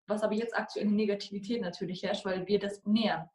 was 0.06 0.22
aber 0.22 0.34
jetzt 0.34 0.56
aktuell 0.56 0.86
in 0.86 0.96
Negativität 0.96 1.60
natürlich 1.60 2.02
herrscht, 2.02 2.24
weil 2.24 2.46
wir 2.46 2.58
das 2.58 2.84
nähern. 2.84 3.28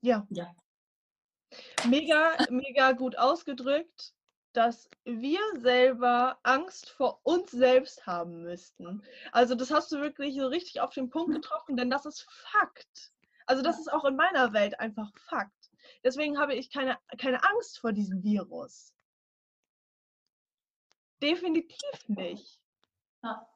Ja. 0.00 0.26
Ja. 0.30 0.54
Mega, 1.86 2.36
mega 2.50 2.92
gut 2.92 3.16
ausgedrückt, 3.18 4.14
dass 4.52 4.88
wir 5.04 5.40
selber 5.58 6.38
Angst 6.42 6.90
vor 6.90 7.20
uns 7.24 7.50
selbst 7.50 8.06
haben 8.06 8.42
müssten. 8.42 9.02
Also 9.32 9.54
das 9.54 9.70
hast 9.70 9.92
du 9.92 10.00
wirklich 10.00 10.36
so 10.36 10.46
richtig 10.46 10.80
auf 10.80 10.94
den 10.94 11.10
Punkt 11.10 11.34
getroffen, 11.34 11.76
denn 11.76 11.90
das 11.90 12.06
ist 12.06 12.22
Fakt. 12.22 13.12
Also 13.46 13.62
das 13.62 13.78
ist 13.78 13.92
auch 13.92 14.04
in 14.04 14.16
meiner 14.16 14.52
Welt 14.52 14.78
einfach 14.80 15.10
Fakt. 15.28 15.70
Deswegen 16.02 16.38
habe 16.38 16.54
ich 16.54 16.70
keine, 16.70 16.98
keine 17.18 17.42
Angst 17.44 17.78
vor 17.78 17.92
diesem 17.92 18.22
Virus. 18.22 18.92
Definitiv 21.22 22.08
nicht. 22.08 22.60
Ja. 23.22 23.48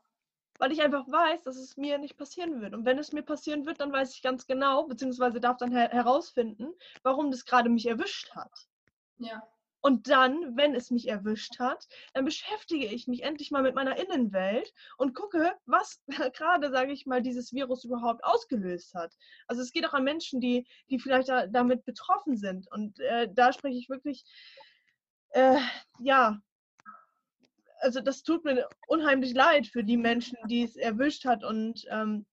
Weil 0.61 0.73
ich 0.73 0.83
einfach 0.83 1.11
weiß, 1.11 1.43
dass 1.45 1.57
es 1.57 1.79
mir 1.79 1.97
nicht 1.97 2.19
passieren 2.19 2.61
wird. 2.61 2.75
Und 2.75 2.85
wenn 2.85 2.99
es 2.99 3.13
mir 3.13 3.23
passieren 3.23 3.65
wird, 3.65 3.81
dann 3.81 3.93
weiß 3.93 4.15
ich 4.15 4.23
ganz 4.23 4.47
genau, 4.47 4.87
beziehungsweise 4.87 5.41
darf 5.41 5.57
dann 5.57 5.73
her 5.73 5.89
herausfinden, 5.89 6.69
warum 7.03 7.31
das 7.31 7.47
gerade 7.47 7.71
mich 7.71 7.87
erwischt 7.87 8.31
hat. 8.35 8.69
Ja. 9.17 9.43
Und 9.81 10.11
dann, 10.11 10.59
wenn 10.59 10.75
es 10.75 10.91
mich 10.91 11.09
erwischt 11.09 11.59
hat, 11.59 11.89
dann 12.13 12.27
beschäftige 12.27 12.85
ich 12.87 13.09
mich 13.09 13.23
endlich 13.23 13.51
mal 13.51 13.63
mit 13.63 13.75
meiner 13.75 13.97
Innenwelt 13.97 14.75
und 14.99 15.15
gucke, 15.15 15.55
was 15.65 16.03
gerade, 16.35 16.71
sage 16.71 16.93
ich 16.93 17.07
mal, 17.07 17.23
dieses 17.23 17.55
Virus 17.55 17.85
überhaupt 17.85 18.23
ausgelöst 18.23 18.95
hat. 18.95 19.17
Also 19.47 19.63
es 19.63 19.73
geht 19.73 19.87
auch 19.87 19.95
an 19.95 20.05
Menschen, 20.05 20.43
die, 20.43 20.67
die 20.91 20.99
vielleicht 20.99 21.31
da, 21.31 21.47
damit 21.47 21.87
betroffen 21.87 22.37
sind. 22.37 22.71
Und 22.71 23.01
äh, 23.01 23.29
da 23.33 23.55
spreche 23.55 23.79
ich 23.79 23.89
wirklich, 23.89 24.25
äh, 25.31 25.59
ja, 26.01 26.39
also 27.81 28.01
das 28.01 28.23
tut 28.23 28.45
mir 28.45 28.69
unheimlich 28.87 29.35
leid 29.35 29.67
für 29.67 29.85
die 29.85 29.97
Menschen, 29.97 30.39
die 30.47 30.63
es 30.63 30.77
erwischt 30.77 31.25
hat 31.25 31.45
und 31.45 31.85
ähm, 31.91 32.27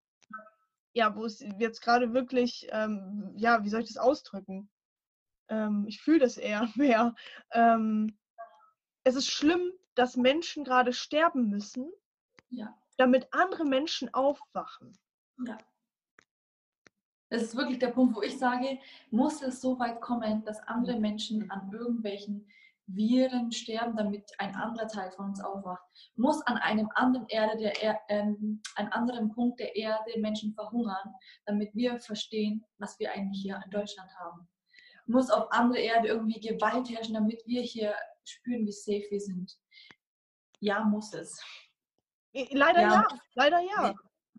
ja, 0.93 1.15
wo 1.15 1.25
es 1.25 1.43
jetzt 1.59 1.81
gerade 1.81 2.13
wirklich, 2.13 2.67
ähm, 2.71 3.31
ja, 3.35 3.63
wie 3.63 3.69
soll 3.69 3.81
ich 3.81 3.93
das 3.93 3.97
ausdrücken? 3.97 4.69
ähm, 5.49 5.85
ich 5.87 6.01
fühle 6.01 6.19
das 6.19 6.37
eher 6.37 6.67
mehr. 6.75 7.15
Ähm, 7.51 8.17
es 9.03 9.15
ist 9.15 9.29
schlimm, 9.29 9.71
dass 9.95 10.17
Menschen 10.17 10.63
gerade 10.63 10.93
sterben 10.93 11.49
müssen, 11.49 11.91
ja. 12.49 12.77
damit 12.97 13.27
andere 13.31 13.65
Menschen 13.65 14.13
aufwachen. 14.13 14.97
Ja. 15.45 15.57
Das 17.29 17.41
ist 17.41 17.57
wirklich 17.57 17.79
der 17.79 17.89
Punkt, 17.89 18.15
wo 18.15 18.21
ich 18.21 18.37
sage, 18.37 18.79
muss 19.11 19.41
es 19.41 19.59
so 19.59 19.77
weit 19.79 19.99
kommen, 20.01 20.45
dass 20.45 20.59
andere 20.61 20.97
Menschen 20.97 21.51
an 21.51 21.71
irgendwelchen 21.73 22.47
Viren 22.87 23.51
sterben, 23.51 23.95
damit 23.95 24.31
ein 24.37 24.55
anderer 24.55 24.87
Teil 24.87 25.11
von 25.11 25.27
uns 25.27 25.41
aufwacht. 25.41 25.83
Muss 26.15 26.41
an 26.47 26.57
einem 26.57 26.89
anderen 26.95 27.27
Erde, 27.27 27.57
der 27.57 27.83
er, 27.83 27.99
ähm, 28.09 28.61
einen 28.75 28.91
anderen 28.91 29.29
Punkt 29.33 29.59
der 29.59 29.75
Erde 29.75 30.19
Menschen 30.19 30.53
verhungern, 30.53 31.13
damit 31.45 31.75
wir 31.75 31.99
verstehen, 31.99 32.65
was 32.77 32.97
wir 32.99 33.11
eigentlich 33.11 33.41
hier 33.41 33.61
in 33.63 33.71
Deutschland 33.71 34.09
haben 34.17 34.47
muss 35.07 35.29
auf 35.29 35.51
andere 35.51 35.79
Erde 35.79 36.09
irgendwie 36.09 36.39
Gewalt 36.39 36.89
herrschen, 36.89 37.13
damit 37.13 37.41
wir 37.45 37.61
hier 37.61 37.95
spüren, 38.25 38.65
wie 38.65 38.71
safe 38.71 39.05
wir 39.09 39.19
sind. 39.19 39.57
Ja, 40.59 40.83
muss 40.83 41.13
es. 41.13 41.41
Leider 42.51 42.81
ja, 42.81 42.89
ja. 42.89 43.07
leider 43.35 43.59
ja. 43.59 43.93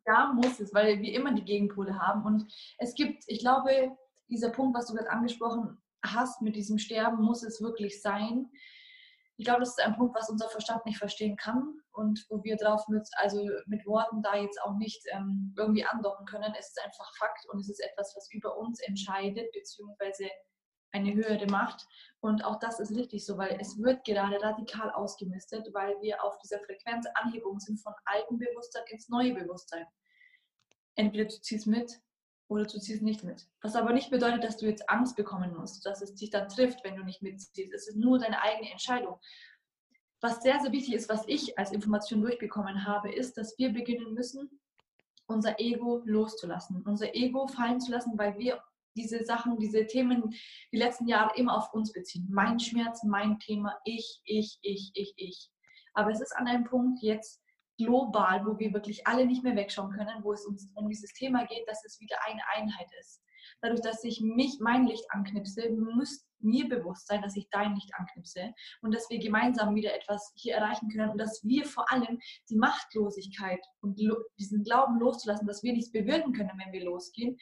Ja, 0.07 0.33
muss 0.33 0.61
es, 0.61 0.73
weil 0.73 1.01
wir 1.01 1.13
immer 1.13 1.33
die 1.33 1.45
Gegenpole 1.45 1.99
haben. 1.99 2.25
Und 2.25 2.53
es 2.79 2.95
gibt, 2.95 3.25
ich 3.27 3.41
glaube, 3.41 3.97
dieser 4.29 4.51
Punkt, 4.51 4.77
was 4.77 4.87
du 4.87 4.95
gerade 4.95 5.11
angesprochen 5.11 5.83
hast 6.05 6.43
mit 6.43 6.57
diesem 6.57 6.79
Sterben, 6.79 7.23
muss 7.23 7.43
es 7.43 7.61
wirklich 7.61 8.01
sein. 8.01 8.51
Ich 9.37 9.45
glaube, 9.45 9.61
das 9.61 9.71
ist 9.71 9.81
ein 9.81 9.97
Punkt, 9.97 10.17
was 10.17 10.29
unser 10.29 10.49
Verstand 10.49 10.85
nicht 10.85 10.99
verstehen 10.99 11.37
kann 11.37 11.81
und 11.93 12.27
wo 12.29 12.43
wir 12.43 12.57
drauf 12.57 12.87
mit, 12.89 13.09
also 13.19 13.49
mit 13.67 13.87
Worten 13.87 14.23
da 14.23 14.37
jetzt 14.37 14.61
auch 14.63 14.77
nicht 14.77 15.01
ähm, 15.13 15.55
irgendwie 15.57 15.85
andocken 15.85 16.27
können. 16.27 16.53
Es 16.59 16.69
ist 16.69 16.85
einfach 16.85 17.13
Fakt 17.19 17.47
und 17.53 17.61
es 17.61 17.69
ist 17.69 17.81
etwas, 17.81 18.15
was 18.17 18.29
über 18.33 18.57
uns 18.57 18.81
entscheidet, 18.81 19.53
beziehungsweise 19.53 20.29
eine 20.93 21.15
höhere 21.15 21.47
Macht. 21.47 21.87
Und 22.21 22.45
auch 22.45 22.59
das 22.59 22.81
ist 22.81 22.97
richtig 22.97 23.25
so, 23.25 23.39
weil 23.39 23.59
es 23.61 23.79
wird 23.79 24.05
gerade 24.05 24.41
radikal 24.43 24.91
ausgemistet, 24.91 25.69
weil 25.73 26.01
wir 26.01 26.23
auf 26.25 26.39
dieser 26.39 26.61
Frequenzanhebung 26.61 27.61
sind 27.61 27.79
von 27.79 27.93
altem 28.07 28.39
Bewusstsein 28.39 28.85
ins 28.89 29.09
neue 29.09 29.35
Bewusstsein. 29.35 29.87
Entweder 30.97 31.27
du 31.27 31.41
ziehst 31.41 31.67
mit 31.67 32.01
oder 32.49 32.65
du 32.65 32.79
ziehst 32.79 33.03
nicht 33.03 33.25
mit. 33.25 33.47
Was 33.61 33.77
aber 33.77 33.93
nicht 33.93 34.11
bedeutet, 34.11 34.43
dass 34.43 34.57
du 34.57 34.67
jetzt 34.67 34.89
Angst 34.89 35.17
bekommen 35.17 35.55
musst, 35.55 35.85
dass 35.87 36.03
es 36.03 36.15
dich 36.15 36.31
dann 36.31 36.49
trifft, 36.49 36.83
wenn 36.83 36.97
du 36.97 37.05
nicht 37.05 37.23
mitziehst. 37.23 37.73
Es 37.73 37.89
ist 37.89 37.97
nur 37.97 38.19
deine 38.19 38.43
eigene 38.43 38.71
Entscheidung. 38.71 39.19
Was 40.21 40.43
sehr, 40.43 40.59
sehr 40.61 40.73
wichtig 40.73 40.95
ist, 40.95 41.09
was 41.09 41.25
ich 41.29 41.59
als 41.59 41.73
Information 41.73 42.23
durchbekommen 42.23 42.85
habe, 42.87 43.13
ist, 43.13 43.37
dass 43.37 43.57
wir 43.59 43.73
beginnen 43.73 44.15
müssen, 44.15 44.61
unser 45.27 45.61
Ego 45.61 46.03
loszulassen, 46.05 46.83
unser 46.83 47.15
Ego 47.15 47.47
fallen 47.47 47.81
zu 47.81 47.93
lassen, 47.93 48.19
weil 48.19 48.37
wir 48.39 48.63
diese 48.97 49.25
Sachen, 49.25 49.59
diese 49.59 49.87
Themen 49.87 50.35
die 50.73 50.77
letzten 50.77 51.07
Jahre 51.07 51.37
immer 51.37 51.57
auf 51.57 51.73
uns 51.73 51.93
beziehen. 51.93 52.27
Mein 52.31 52.59
Schmerz, 52.59 53.05
mein 53.05 53.39
Thema, 53.39 53.79
ich, 53.85 54.21
ich, 54.25 54.59
ich, 54.63 54.91
ich, 54.95 55.15
ich. 55.17 55.51
Aber 55.95 56.11
es 56.11 56.21
ist 56.21 56.35
an 56.37 56.49
einem 56.49 56.65
Punkt 56.65 57.01
jetzt 57.03 57.41
global, 57.79 58.45
wo 58.45 58.59
wir 58.59 58.75
wirklich 58.75 59.07
alle 59.07 59.25
nicht 59.25 59.43
mehr 59.43 59.57
wegschauen 59.57 59.93
können, 59.93 60.23
wo 60.23 60.33
es 60.33 60.45
uns 60.45 60.71
um 60.75 60.89
dieses 60.89 61.13
Thema 61.15 61.47
geht, 61.47 61.67
dass 61.67 61.85
es 61.85 61.99
wieder 62.01 62.17
eine 62.27 62.43
Einheit 62.55 62.89
ist. 63.01 63.23
Dadurch, 63.61 63.81
dass 63.81 64.05
ich 64.05 64.21
mich, 64.21 64.59
mein 64.61 64.87
Licht 64.87 65.05
anknipse, 65.11 65.71
muss 65.71 66.25
mir 66.41 66.69
bewusst 66.69 67.07
sein, 67.07 67.23
dass 67.23 67.37
ich 67.37 67.49
dein 67.51 67.75
Licht 67.75 67.91
anknipse 67.95 68.53
und 68.83 68.95
dass 68.95 69.09
wir 69.11 69.19
gemeinsam 69.19 69.75
wieder 69.75 69.95
etwas 69.95 70.33
hier 70.37 70.55
erreichen 70.55 70.89
können 70.91 71.11
und 71.11 71.19
dass 71.19 71.43
wir 71.43 71.65
vor 71.65 71.91
allem 71.91 72.21
die 72.49 72.57
Machtlosigkeit 72.57 73.61
und 73.81 73.99
diesen 74.39 74.63
Glauben 74.63 74.99
loszulassen, 75.01 75.47
dass 75.47 75.63
wir 75.63 75.73
nichts 75.73 75.91
bewirken 75.91 76.33
können, 76.33 76.53
wenn 76.63 76.73
wir 76.73 76.85
losgehen, 76.85 77.39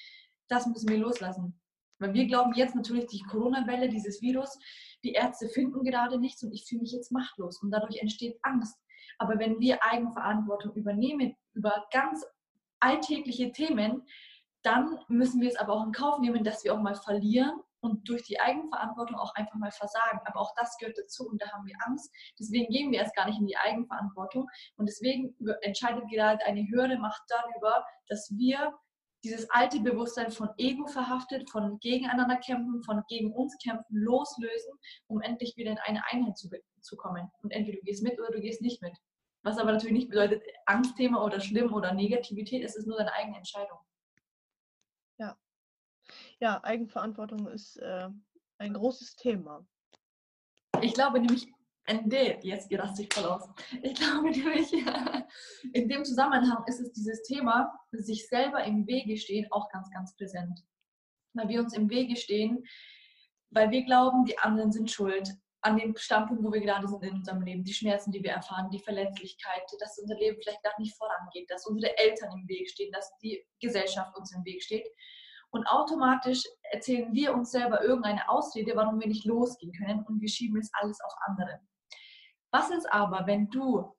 das 0.49 0.67
müssen 0.67 0.89
wir 0.89 0.99
loslassen. 0.99 1.61
Weil 1.99 2.15
wir 2.15 2.27
glauben 2.27 2.55
jetzt 2.55 2.75
natürlich 2.75 3.07
die 3.07 3.23
Corona-Welle, 3.23 3.89
dieses 3.89 4.21
Virus, 4.21 4.59
die 5.03 5.13
Ärzte 5.13 5.49
finden 5.49 5.83
gerade 5.83 6.19
nichts 6.19 6.43
und 6.43 6.53
ich 6.53 6.67
fühle 6.67 6.83
mich 6.83 6.93
jetzt 6.93 7.11
machtlos 7.11 7.61
und 7.63 7.71
dadurch 7.71 7.99
entsteht 7.99 8.39
Angst. 8.43 8.77
Aber 9.19 9.39
wenn 9.39 9.61
wir 9.61 9.85
Eigenverantwortung 9.85 10.75
übernehmen 10.75 11.37
über 11.55 11.87
ganz 11.93 12.25
alltägliche 12.81 13.53
Themen, 13.53 14.07
dann 14.63 14.99
müssen 15.09 15.41
wir 15.41 15.49
es 15.49 15.57
aber 15.57 15.75
auch 15.75 15.87
in 15.87 15.93
Kauf 15.93 16.19
nehmen, 16.19 16.45
dass 16.45 16.65
wir 16.65 16.75
auch 16.75 16.81
mal 16.81 16.97
verlieren 16.97 17.61
und 17.81 18.09
durch 18.09 18.25
die 18.25 18.41
Eigenverantwortung 18.41 19.17
auch 19.17 19.35
einfach 19.35 19.55
mal 19.55 19.71
versagen. 19.71 20.21
Aber 20.25 20.41
auch 20.41 20.53
das 20.57 20.77
gehört 20.79 20.99
dazu 20.99 21.29
und 21.29 21.41
da 21.41 21.51
haben 21.53 21.67
wir 21.67 21.77
Angst. 21.87 22.13
Deswegen 22.39 22.73
gehen 22.73 22.91
wir 22.91 22.99
erst 22.99 23.15
gar 23.15 23.27
nicht 23.27 23.39
in 23.39 23.47
die 23.47 23.57
Eigenverantwortung 23.57 24.49
und 24.77 24.89
deswegen 24.89 25.37
entscheidet 25.63 26.09
gerade 26.11 26.45
eine 26.45 26.67
höhere 26.69 26.99
Macht 26.99 27.23
darüber, 27.29 27.85
dass 28.09 28.31
wir 28.37 28.75
dieses 29.25 29.49
alte 29.51 29.81
Bewusstsein 29.81 30.31
von 30.31 30.51
Ego 30.57 30.87
verhaftet, 30.87 31.51
von 31.51 31.79
gegeneinander 31.81 32.37
kämpfen, 32.37 32.83
von 32.85 33.03
gegen 33.09 33.33
uns 33.33 33.57
kämpfen, 33.63 33.97
loslösen, 33.97 34.73
um 35.09 35.21
endlich 35.21 35.57
wieder 35.57 35.73
in 35.73 35.79
eine 35.79 36.03
Einheit 36.11 36.37
zu, 36.37 36.49
zu 36.81 36.97
kommen. 36.97 37.31
Und 37.43 37.51
entweder 37.51 37.79
du 37.79 37.85
gehst 37.85 38.03
mit 38.03 38.19
oder 38.19 38.31
du 38.31 38.41
gehst 38.41 38.63
nicht 38.63 38.83
mit. 38.83 38.97
Was 39.43 39.59
aber 39.59 39.73
natürlich 39.73 39.95
nicht 39.97 40.11
bedeutet, 40.11 40.43
Angstthema 40.67 41.25
oder 41.25 41.41
schlimm 41.41 41.73
oder 41.73 41.93
Negativität, 41.95 42.65
es 42.65 42.77
ist 42.77 42.87
nur 42.87 42.99
deine 42.99 43.13
eigene 43.13 43.37
Entscheidung. 43.37 43.79
Ja. 45.19 45.37
Ja, 46.41 46.63
Eigenverantwortung 46.65 47.47
ist 47.49 47.77
äh, 47.77 48.09
ein 48.59 48.75
großes 48.75 49.17
Thema. 49.17 49.67
Ich 50.83 50.95
glaube 50.95 51.21
nämlich, 51.21 51.53
Ende, 51.87 52.39
jetzt 52.43 52.73
raste 52.73 53.03
ich 53.03 53.13
voll 53.13 53.25
aus. 53.25 53.49
Ich 53.83 53.95
glaube 53.95 54.31
nämlich, 54.31 54.73
in 55.73 55.89
dem 55.89 56.05
Zusammenhang 56.05 56.65
ist 56.67 56.81
es 56.81 56.93
dieses 56.93 57.23
Thema, 57.23 57.73
sich 57.93 58.29
selber 58.29 58.65
im 58.65 58.87
Wege 58.87 59.17
stehen, 59.17 59.47
auch 59.51 59.69
ganz, 59.71 59.91
ganz 59.91 60.15
präsent. 60.17 60.61
Weil 61.35 61.49
wir 61.49 61.61
uns 61.61 61.75
im 61.75 61.89
Wege 61.89 62.17
stehen, 62.17 62.65
weil 63.51 63.71
wir 63.71 63.85
glauben, 63.85 64.25
die 64.25 64.39
anderen 64.39 64.73
sind 64.73 64.91
schuld 64.91 65.31
an 65.63 65.77
dem 65.77 65.97
Standpunkt, 65.97 66.45
wo 66.45 66.53
wir 66.53 66.61
gerade 66.61 66.87
sind 66.87 67.03
in 67.03 67.15
unserem 67.15 67.43
Leben, 67.43 67.65
die 67.65 67.75
Schmerzen, 67.75 68.13
die 68.13 68.23
wir 68.23 68.33
erfahren, 68.33 68.71
die 68.71 68.79
Verletzlichkeit, 68.79 69.63
dass 69.81 69.99
unser 69.99 70.17
Leben 70.17 70.39
vielleicht 70.41 70.63
gar 70.63 70.79
nicht 70.79 70.97
vorangeht, 70.97 71.51
dass 71.51 71.67
unsere 71.67 71.97
Eltern 71.99 72.31
im 72.33 72.49
Weg 72.49 72.71
stehen, 72.71 72.93
dass 72.93 73.11
die 73.19 73.45
Gesellschaft 73.61 74.17
uns 74.17 74.33
im 74.33 74.45
Weg 74.45 74.63
steht. 74.63 74.87
Und 75.51 75.67
automatisch 75.67 76.45
erzählen 76.71 77.13
wir 77.13 77.33
uns 77.35 77.51
selber 77.51 77.83
irgendeine 77.83 78.29
Ausrede, 78.29 78.77
warum 78.77 79.01
wir 79.01 79.09
nicht 79.09 79.25
losgehen 79.25 79.73
können 79.73 80.05
und 80.05 80.21
wir 80.21 80.29
schieben 80.29 80.59
es 80.59 80.71
alles 80.75 81.01
auf 81.01 81.13
andere. 81.27 81.61
Was 82.57 82.71
ist 82.71 82.91
aber, 82.91 83.27
wenn 83.27 83.51
du 83.51 83.95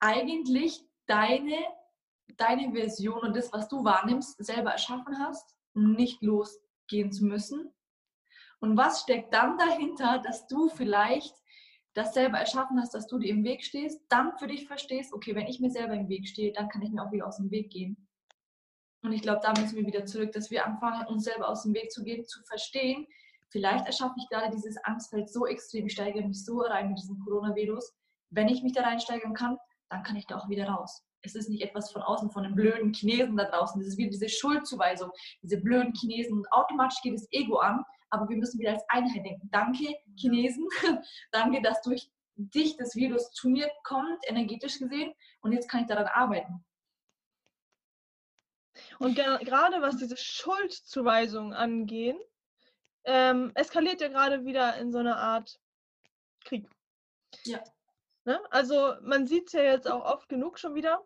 eigentlich 0.00 0.84
deine, 1.06 1.56
deine 2.36 2.72
Version 2.72 3.20
und 3.20 3.34
das, 3.34 3.50
was 3.54 3.68
du 3.68 3.82
wahrnimmst, 3.84 4.44
selber 4.44 4.72
erschaffen 4.72 5.18
hast, 5.18 5.56
um 5.72 5.92
nicht 5.92 6.20
losgehen 6.20 7.10
zu 7.12 7.24
müssen? 7.24 7.72
Und 8.60 8.76
was 8.76 9.00
steckt 9.00 9.32
dann 9.32 9.56
dahinter, 9.56 10.18
dass 10.18 10.46
du 10.46 10.68
vielleicht 10.68 11.34
das 11.94 12.12
selber 12.12 12.36
erschaffen 12.36 12.78
hast, 12.78 12.92
dass 12.92 13.06
du 13.06 13.18
dir 13.18 13.30
im 13.30 13.44
Weg 13.44 13.64
stehst, 13.64 14.04
dann 14.10 14.36
für 14.36 14.46
dich 14.46 14.66
verstehst, 14.66 15.14
okay, 15.14 15.34
wenn 15.34 15.46
ich 15.46 15.58
mir 15.58 15.70
selber 15.70 15.94
im 15.94 16.10
Weg 16.10 16.28
stehe, 16.28 16.52
dann 16.52 16.68
kann 16.68 16.82
ich 16.82 16.90
mir 16.90 17.02
auch 17.02 17.12
wieder 17.12 17.26
aus 17.26 17.38
dem 17.38 17.50
Weg 17.50 17.70
gehen. 17.70 18.06
Und 19.00 19.12
ich 19.12 19.22
glaube, 19.22 19.40
da 19.42 19.58
müssen 19.58 19.76
wir 19.76 19.86
wieder 19.86 20.04
zurück, 20.04 20.32
dass 20.32 20.50
wir 20.50 20.66
anfangen, 20.66 21.06
uns 21.06 21.24
selber 21.24 21.48
aus 21.48 21.62
dem 21.62 21.72
Weg 21.72 21.90
zu 21.90 22.04
gehen, 22.04 22.26
zu 22.26 22.42
verstehen, 22.42 23.06
vielleicht 23.48 23.86
erschaffe 23.86 24.14
ich 24.18 24.28
gerade 24.28 24.50
dieses 24.50 24.76
Angstfeld 24.84 25.30
so 25.30 25.46
extrem, 25.46 25.86
ich 25.86 25.92
steige 25.92 26.22
mich 26.22 26.44
so 26.44 26.60
rein 26.60 26.88
mit 26.88 26.98
diesem 26.98 27.18
Coronavirus. 27.20 27.92
Wenn 28.30 28.48
ich 28.48 28.62
mich 28.62 28.72
da 28.72 28.82
reinsteigern 28.82 29.34
kann, 29.34 29.58
dann 29.88 30.02
kann 30.02 30.16
ich 30.16 30.26
da 30.26 30.36
auch 30.36 30.48
wieder 30.48 30.68
raus. 30.68 31.02
Es 31.22 31.34
ist 31.34 31.48
nicht 31.48 31.62
etwas 31.62 31.90
von 31.92 32.02
außen, 32.02 32.30
von 32.30 32.44
den 32.44 32.54
blöden 32.54 32.92
Chinesen 32.92 33.36
da 33.36 33.44
draußen. 33.44 33.80
Das 33.80 33.88
ist 33.88 33.98
wie 33.98 34.08
diese 34.08 34.28
Schuldzuweisung, 34.28 35.10
diese 35.42 35.60
blöden 35.60 35.92
Chinesen. 35.94 36.38
Und 36.38 36.52
automatisch 36.52 37.00
geht 37.02 37.14
das 37.14 37.26
Ego 37.30 37.58
an, 37.58 37.84
aber 38.10 38.28
wir 38.28 38.36
müssen 38.36 38.60
wieder 38.60 38.72
als 38.72 38.84
Einheit 38.88 39.24
denken. 39.24 39.48
Danke, 39.50 39.94
Chinesen. 40.16 40.66
Danke, 41.32 41.62
dass 41.62 41.82
durch 41.82 42.10
dich 42.36 42.76
das 42.76 42.94
Virus 42.94 43.30
zu 43.32 43.48
mir 43.48 43.70
kommt, 43.84 44.18
energetisch 44.28 44.78
gesehen. 44.78 45.12
Und 45.40 45.52
jetzt 45.52 45.68
kann 45.68 45.80
ich 45.80 45.86
daran 45.86 46.06
arbeiten. 46.06 46.64
Und 48.98 49.16
gerade 49.16 49.80
was 49.80 49.96
diese 49.96 50.16
Schuldzuweisung 50.16 51.54
angeht, 51.54 52.16
ähm, 53.06 53.52
eskaliert 53.54 54.00
ja 54.00 54.08
gerade 54.08 54.44
wieder 54.44 54.76
in 54.76 54.92
so 54.92 54.98
eine 54.98 55.16
Art 55.16 55.58
Krieg. 56.44 56.68
Ja. 57.44 57.62
Ne? 58.24 58.40
Also 58.50 58.94
man 59.02 59.26
sieht 59.26 59.46
es 59.46 59.52
ja 59.52 59.62
jetzt 59.62 59.88
auch 59.88 60.04
oft 60.04 60.28
genug 60.28 60.58
schon 60.58 60.74
wieder, 60.74 61.04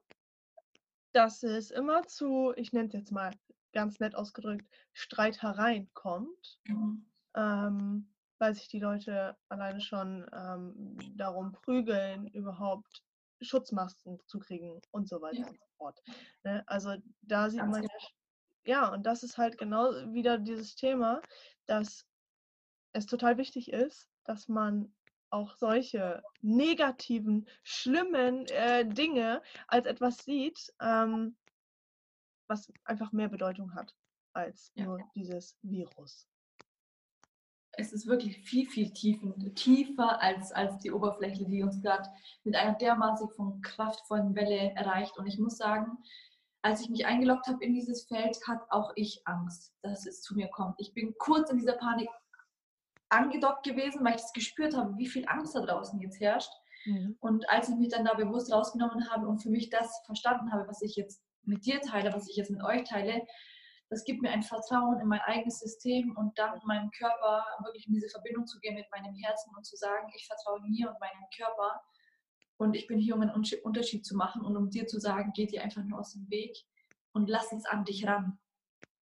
dass 1.12 1.42
es 1.42 1.70
immer 1.70 2.06
zu, 2.06 2.52
ich 2.56 2.72
nenne 2.72 2.88
es 2.88 2.94
jetzt 2.94 3.12
mal 3.12 3.30
ganz 3.72 4.00
nett 4.00 4.14
ausgedrückt, 4.14 4.66
Streitereien 4.94 5.90
kommt, 5.92 6.58
mhm. 6.64 7.06
ähm, 7.34 8.12
weil 8.38 8.54
sich 8.54 8.68
die 8.68 8.80
Leute 8.80 9.36
alleine 9.48 9.80
schon 9.80 10.26
ähm, 10.32 10.96
darum 11.16 11.52
prügeln, 11.52 12.26
überhaupt 12.28 13.02
Schutzmasken 13.42 14.18
zu 14.26 14.38
kriegen 14.38 14.80
und 14.90 15.08
so 15.08 15.20
weiter 15.20 15.40
ja. 15.40 15.46
und 15.46 15.58
so 15.58 15.66
fort. 15.76 16.02
Ne? 16.44 16.62
Also 16.66 16.96
da 17.22 17.50
sieht 17.50 17.60
ganz 17.60 17.72
man 17.72 17.82
ja, 17.82 17.88
genau. 17.88 18.00
ja, 18.02 18.08
und 18.92 19.04
das 19.04 19.22
ist 19.22 19.38
halt 19.38 19.58
genau 19.58 19.90
wieder 20.12 20.38
dieses 20.38 20.74
Thema, 20.74 21.20
dass 21.66 22.06
es 22.92 23.06
total 23.06 23.38
wichtig 23.38 23.72
ist, 23.72 24.08
dass 24.24 24.48
man 24.48 24.92
auch 25.30 25.56
solche 25.56 26.22
negativen, 26.40 27.48
schlimmen 27.62 28.46
äh, 28.46 28.84
Dinge 28.84 29.42
als 29.68 29.86
etwas 29.86 30.18
sieht, 30.18 30.72
ähm, 30.80 31.36
was 32.48 32.70
einfach 32.84 33.12
mehr 33.12 33.28
Bedeutung 33.28 33.74
hat 33.74 33.94
als 34.32 34.72
ja. 34.74 34.84
nur 34.84 34.98
dieses 35.14 35.56
Virus. 35.62 36.26
Es 37.72 37.92
ist 37.92 38.06
wirklich 38.06 38.38
viel, 38.38 38.66
viel 38.68 38.92
tiefen, 38.92 39.54
tiefer 39.54 40.20
als, 40.20 40.52
als 40.52 40.78
die 40.78 40.90
Oberfläche, 40.90 41.46
die 41.46 41.62
uns 41.62 41.80
gerade 41.80 42.08
mit 42.42 42.56
einer 42.56 42.74
dermaßen 42.74 43.30
von 43.30 43.62
kraftvollen 43.62 44.34
Welle 44.34 44.72
erreicht. 44.74 45.16
Und 45.16 45.26
ich 45.26 45.38
muss 45.38 45.56
sagen, 45.56 45.96
als 46.62 46.82
ich 46.82 46.90
mich 46.90 47.06
eingeloggt 47.06 47.46
habe 47.46 47.64
in 47.64 47.74
dieses 47.74 48.04
Feld, 48.04 48.36
hat 48.46 48.60
auch 48.70 48.92
ich 48.94 49.22
Angst, 49.26 49.72
dass 49.82 50.06
es 50.06 50.22
zu 50.22 50.34
mir 50.34 50.48
kommt. 50.48 50.74
Ich 50.78 50.92
bin 50.92 51.14
kurz 51.18 51.50
in 51.50 51.58
dieser 51.58 51.74
Panik 51.74 52.08
angedockt 53.08 53.64
gewesen, 53.64 54.04
weil 54.04 54.14
ich 54.14 54.20
das 54.22 54.32
gespürt 54.32 54.76
habe, 54.76 54.96
wie 54.96 55.08
viel 55.08 55.26
Angst 55.26 55.54
da 55.54 55.60
draußen 55.60 55.98
jetzt 56.00 56.20
herrscht. 56.20 56.52
Mhm. 56.84 57.16
Und 57.20 57.48
als 57.50 57.68
ich 57.68 57.76
mich 57.76 57.88
dann 57.88 58.04
da 58.04 58.14
bewusst 58.14 58.52
rausgenommen 58.52 59.10
habe 59.10 59.26
und 59.26 59.42
für 59.42 59.50
mich 59.50 59.70
das 59.70 60.02
verstanden 60.06 60.52
habe, 60.52 60.68
was 60.68 60.82
ich 60.82 60.96
jetzt 60.96 61.22
mit 61.42 61.64
dir 61.64 61.80
teile, 61.80 62.12
was 62.12 62.28
ich 62.28 62.36
jetzt 62.36 62.50
mit 62.50 62.62
euch 62.62 62.84
teile, 62.84 63.26
das 63.88 64.04
gibt 64.04 64.22
mir 64.22 64.30
ein 64.30 64.42
Vertrauen 64.42 65.00
in 65.00 65.08
mein 65.08 65.20
eigenes 65.20 65.58
System 65.58 66.16
und 66.16 66.38
dann 66.38 66.60
meinem 66.64 66.90
Körper 66.92 67.44
wirklich 67.64 67.88
in 67.88 67.94
diese 67.94 68.08
Verbindung 68.08 68.46
zu 68.46 68.60
gehen 68.60 68.76
mit 68.76 68.86
meinem 68.92 69.14
Herzen 69.16 69.52
und 69.56 69.66
zu 69.66 69.76
sagen, 69.76 70.06
ich 70.14 70.26
vertraue 70.26 70.60
mir 70.60 70.88
und 70.88 71.00
meinem 71.00 71.24
Körper 71.36 71.82
und 72.60 72.74
ich 72.74 72.86
bin 72.86 72.98
hier, 72.98 73.14
um 73.14 73.22
einen 73.22 73.32
Unterschied 73.62 74.04
zu 74.04 74.14
machen 74.14 74.44
und 74.44 74.54
um 74.54 74.68
dir 74.68 74.86
zu 74.86 75.00
sagen, 75.00 75.32
geh 75.34 75.46
dir 75.46 75.62
einfach 75.62 75.82
nur 75.82 75.98
aus 75.98 76.12
dem 76.12 76.28
Weg 76.28 76.58
und 77.12 77.28
lass 77.30 77.52
es 77.52 77.64
an 77.64 77.84
dich 77.86 78.06
ran. 78.06 78.38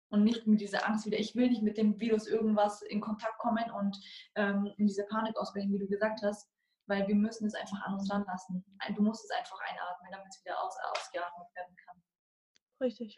Und 0.10 0.24
nicht 0.24 0.48
mit 0.48 0.60
dieser 0.60 0.88
Angst 0.88 1.06
wieder, 1.06 1.20
ich 1.20 1.36
will 1.36 1.50
nicht 1.50 1.62
mit 1.62 1.78
dem 1.78 2.00
Virus 2.00 2.28
irgendwas 2.28 2.82
in 2.82 3.00
Kontakt 3.00 3.38
kommen 3.38 3.64
und 3.72 4.00
ähm, 4.36 4.72
in 4.78 4.88
diese 4.88 5.06
Panik 5.06 5.38
ausbrechen, 5.38 5.72
wie 5.72 5.78
du 5.78 5.88
gesagt 5.88 6.22
hast, 6.24 6.50
weil 6.88 7.08
wir 7.08 7.16
müssen 7.16 7.46
es 7.46 7.54
einfach 7.54 7.80
an 7.84 7.94
uns 7.94 8.12
ranlassen. 8.12 8.66
Du 8.96 9.04
musst 9.04 9.24
es 9.24 9.32
einfach 9.38 9.60
einatmen, 9.62 10.12
damit 10.12 10.28
es 10.32 10.44
wieder 10.44 10.60
aus, 10.60 10.76
ausgeatmet 10.92 11.48
werden 11.56 11.76
kann. 11.86 12.02
Richtig. 12.82 13.18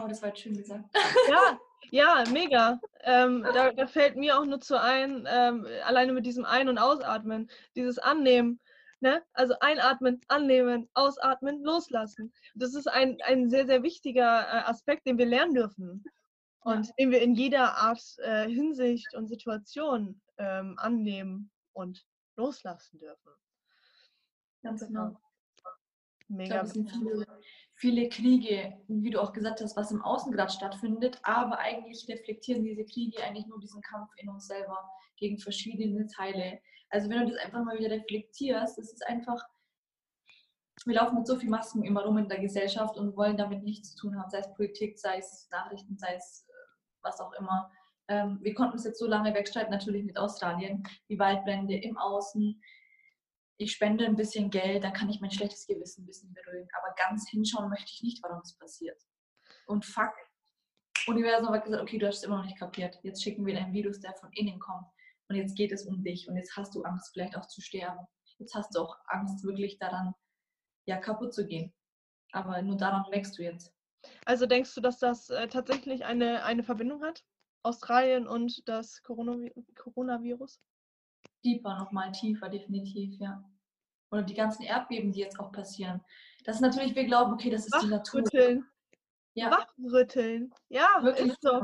Oh, 0.00 0.06
das 0.06 0.22
war 0.22 0.28
jetzt 0.28 0.40
schön 0.40 0.56
gesagt. 0.56 0.84
Ja, 1.28 1.58
ja, 1.90 2.24
mega. 2.30 2.80
Ähm, 3.00 3.42
da, 3.42 3.72
da, 3.72 3.86
fällt 3.86 4.16
mir 4.16 4.38
auch 4.38 4.44
nur 4.44 4.60
zu 4.60 4.80
ein, 4.80 5.26
ähm, 5.28 5.66
alleine 5.84 6.12
mit 6.12 6.26
diesem 6.26 6.44
Ein- 6.44 6.68
und 6.68 6.78
Ausatmen, 6.78 7.50
dieses 7.74 7.98
Annehmen. 7.98 8.60
Ne? 9.00 9.22
Also 9.32 9.54
einatmen, 9.60 10.20
annehmen, 10.28 10.88
ausatmen, 10.94 11.62
loslassen. 11.62 12.32
Das 12.54 12.74
ist 12.74 12.86
ein, 12.86 13.18
ein 13.24 13.50
sehr, 13.50 13.66
sehr 13.66 13.82
wichtiger 13.82 14.42
äh, 14.42 14.62
Aspekt, 14.64 15.06
den 15.06 15.18
wir 15.18 15.26
lernen 15.26 15.54
dürfen 15.54 16.04
und 16.60 16.86
ja. 16.86 16.92
den 16.98 17.10
wir 17.10 17.20
in 17.20 17.34
jeder 17.34 17.76
Art 17.76 18.02
äh, 18.18 18.48
Hinsicht 18.48 19.14
und 19.14 19.28
Situation 19.28 20.20
ähm, 20.38 20.74
annehmen 20.78 21.50
und 21.72 22.06
loslassen 22.36 22.98
dürfen. 22.98 23.30
Ganz 24.62 24.86
genau. 24.86 25.16
Mega. 26.28 26.64
Ich 26.64 26.72
glaub, 26.72 26.90
viele, 26.90 27.26
viele 27.74 28.08
Kriege, 28.08 28.80
wie 28.88 29.10
du 29.10 29.20
auch 29.22 29.32
gesagt 29.32 29.60
hast, 29.60 29.76
was 29.76 29.92
im 29.92 30.02
Außen 30.02 30.32
gerade 30.32 30.52
stattfindet, 30.52 31.20
aber 31.22 31.58
eigentlich 31.58 32.08
reflektieren 32.08 32.64
diese 32.64 32.84
Kriege 32.84 33.22
eigentlich 33.22 33.46
nur 33.46 33.60
diesen 33.60 33.80
Kampf 33.82 34.10
in 34.16 34.28
uns 34.28 34.46
selber 34.46 34.90
gegen 35.16 35.38
verschiedene 35.38 36.06
Teile 36.08 36.60
also 36.90 37.10
wenn 37.10 37.26
du 37.26 37.32
das 37.32 37.44
einfach 37.44 37.64
mal 37.64 37.78
wieder 37.78 37.90
reflektierst, 37.90 38.78
es 38.78 38.92
ist 38.92 39.06
einfach, 39.06 39.42
wir 40.84 40.94
laufen 40.94 41.16
mit 41.16 41.26
so 41.26 41.36
viel 41.36 41.50
Masken 41.50 41.84
immer 41.84 42.04
rum 42.04 42.18
in 42.18 42.28
der 42.28 42.40
Gesellschaft 42.40 42.96
und 42.96 43.16
wollen 43.16 43.36
damit 43.36 43.62
nichts 43.62 43.94
zu 43.94 44.02
tun 44.02 44.18
haben, 44.18 44.30
sei 44.30 44.38
es 44.38 44.54
Politik, 44.54 44.98
sei 44.98 45.18
es 45.18 45.48
Nachrichten, 45.50 45.98
sei 45.98 46.14
es 46.14 46.46
äh, 46.48 46.52
was 47.02 47.20
auch 47.20 47.32
immer. 47.32 47.70
Ähm, 48.08 48.38
wir 48.42 48.54
konnten 48.54 48.76
es 48.76 48.84
jetzt 48.84 48.98
so 48.98 49.06
lange 49.06 49.34
wegstreiten, 49.34 49.70
natürlich 49.70 50.04
mit 50.04 50.16
Australien, 50.16 50.84
die 51.08 51.18
Waldbrände 51.18 51.76
im 51.76 51.96
Außen. 51.96 52.62
Ich 53.58 53.72
spende 53.72 54.04
ein 54.04 54.16
bisschen 54.16 54.50
Geld, 54.50 54.84
dann 54.84 54.92
kann 54.92 55.08
ich 55.08 55.20
mein 55.20 55.30
schlechtes 55.30 55.66
Gewissen 55.66 56.04
ein 56.04 56.06
bisschen 56.06 56.32
beruhigen. 56.34 56.68
Aber 56.78 56.94
ganz 56.94 57.28
hinschauen 57.30 57.70
möchte 57.70 57.90
ich 57.92 58.02
nicht, 58.02 58.22
warum 58.22 58.40
es 58.42 58.56
passiert. 58.56 59.00
Und 59.66 59.84
fuck, 59.84 60.12
Universum 61.08 61.48
hat 61.50 61.64
gesagt, 61.64 61.82
okay, 61.82 61.98
du 61.98 62.06
hast 62.06 62.18
es 62.18 62.22
immer 62.24 62.36
noch 62.36 62.44
nicht 62.44 62.58
kapiert. 62.58 62.98
Jetzt 63.02 63.22
schicken 63.22 63.46
wir 63.46 63.58
ein 63.58 63.72
Virus, 63.72 63.98
der 64.00 64.14
von 64.14 64.30
innen 64.32 64.60
kommt 64.60 64.86
und 65.28 65.36
jetzt 65.36 65.56
geht 65.56 65.72
es 65.72 65.86
um 65.86 66.02
dich 66.02 66.28
und 66.28 66.36
jetzt 66.36 66.56
hast 66.56 66.74
du 66.74 66.82
Angst, 66.82 67.10
vielleicht 67.12 67.36
auch 67.36 67.46
zu 67.46 67.60
sterben. 67.60 68.06
Jetzt 68.38 68.54
hast 68.54 68.74
du 68.74 68.80
auch 68.80 68.96
Angst, 69.06 69.42
wirklich 69.44 69.78
daran 69.78 70.14
ja, 70.86 70.98
kaputt 70.98 71.34
zu 71.34 71.46
gehen. 71.46 71.72
Aber 72.32 72.60
nur 72.62 72.76
daran 72.76 73.04
wächst 73.10 73.38
du 73.38 73.42
jetzt. 73.42 73.72
Also 74.24 74.46
denkst 74.46 74.74
du, 74.74 74.80
dass 74.80 74.98
das 74.98 75.30
äh, 75.30 75.48
tatsächlich 75.48 76.04
eine, 76.04 76.44
eine 76.44 76.62
Verbindung 76.62 77.02
hat? 77.02 77.24
Australien 77.62 78.28
und 78.28 78.68
das 78.68 79.02
Coronavi 79.02 79.52
Coronavirus? 79.74 80.60
Tiefer, 81.42 81.76
nochmal 81.78 82.12
tiefer, 82.12 82.48
definitiv, 82.48 83.18
ja. 83.18 83.42
Oder 84.12 84.22
die 84.22 84.34
ganzen 84.34 84.62
Erdbeben, 84.62 85.12
die 85.12 85.20
jetzt 85.20 85.40
auch 85.40 85.50
passieren. 85.50 86.00
Das 86.44 86.56
ist 86.56 86.62
natürlich, 86.62 86.94
wir 86.94 87.04
glauben, 87.04 87.32
okay, 87.32 87.50
das 87.50 87.66
ist 87.66 87.72
Wachrütteln. 87.72 88.54
die 88.54 88.60
Natur. 88.60 88.64
Ja. 89.34 89.50
Wachrütteln. 89.50 90.54
Ja, 90.68 90.88
Wirklich 91.02 91.28
ist 91.28 91.42
so 91.42 91.62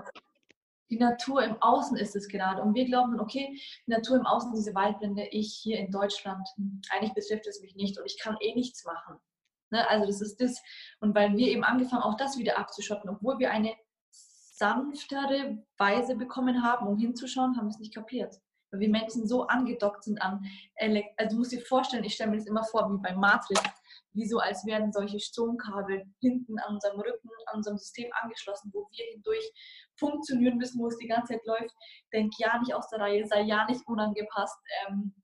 die 0.93 0.99
Natur 0.99 1.43
im 1.43 1.57
Außen 1.61 1.97
ist 1.97 2.15
es 2.15 2.29
gerade. 2.29 2.61
Und 2.61 2.75
wir 2.75 2.85
glauben, 2.85 3.19
okay, 3.19 3.59
die 3.87 3.91
Natur 3.91 4.17
im 4.17 4.27
Außen, 4.27 4.53
diese 4.55 4.75
Waldbrände, 4.75 5.27
ich 5.31 5.55
hier 5.55 5.79
in 5.79 5.91
Deutschland, 5.91 6.47
hm, 6.57 6.83
eigentlich 6.91 7.15
betrifft 7.15 7.47
es 7.47 7.63
mich 7.63 7.75
nicht 7.75 7.99
und 7.99 8.05
ich 8.05 8.21
kann 8.21 8.37
eh 8.41 8.55
nichts 8.55 8.85
machen. 8.85 9.17
Ne? 9.71 9.89
Also 9.89 10.07
das 10.07 10.21
ist 10.21 10.39
das. 10.41 10.61
Und 11.01 11.15
weil 11.15 11.35
wir 11.35 11.49
eben 11.49 11.65
angefangen, 11.65 12.03
auch 12.03 12.19
das 12.19 12.37
wieder 12.37 12.59
abzuschotten, 12.59 13.09
obwohl 13.09 13.39
wir 13.39 13.51
eine 13.51 13.75
sanftere 14.11 15.65
Weise 15.79 16.15
bekommen 16.15 16.63
haben, 16.63 16.87
um 16.87 16.99
hinzuschauen, 16.99 17.57
haben 17.57 17.67
wir 17.67 17.71
es 17.71 17.79
nicht 17.79 17.95
kapiert. 17.95 18.37
weil 18.71 18.81
wir 18.81 18.91
Menschen 18.91 19.27
so 19.27 19.47
angedockt 19.47 20.05
sind 20.05 20.21
an 20.21 20.45
Elekt 20.77 21.19
also 21.19 21.35
du 21.35 21.39
musst 21.39 21.53
dir 21.53 21.61
vorstellen, 21.63 22.05
ich 22.05 22.15
stelle 22.15 22.31
mir 22.31 22.37
das 22.37 22.47
immer 22.47 22.65
vor 22.65 22.91
wie 22.93 23.03
bei 23.03 23.15
Matrix, 23.15 23.63
wie 24.13 24.27
so 24.27 24.39
als 24.39 24.65
wären 24.67 24.93
solche 24.93 25.21
Stromkabel 25.21 26.05
hinten 26.21 26.59
an 26.59 26.75
unserem 26.75 27.01
Rücken, 27.01 27.29
an 27.47 27.59
unserem 27.59 27.79
System 27.79 28.11
angeschlossen, 28.21 28.71
wo 28.73 28.89
wir 28.91 29.05
hindurch 29.13 29.53
funktionieren 30.03 30.59
müssen, 30.59 30.81
wo 30.81 30.89
es 30.89 30.99
die 30.99 31.07
ganze 31.07 31.35
Zeit 31.35 31.47
läuft. 31.47 31.75
Denk 32.13 32.33
ja 32.39 32.59
nicht 32.59 32.75
aus 32.75 32.89
der 32.91 33.01
Reihe, 33.01 33.27
sei 33.27 33.43
ja 33.43 33.65
nicht 33.67 33.87
unangepasst. 33.87 34.59
Ähm, 34.87 35.15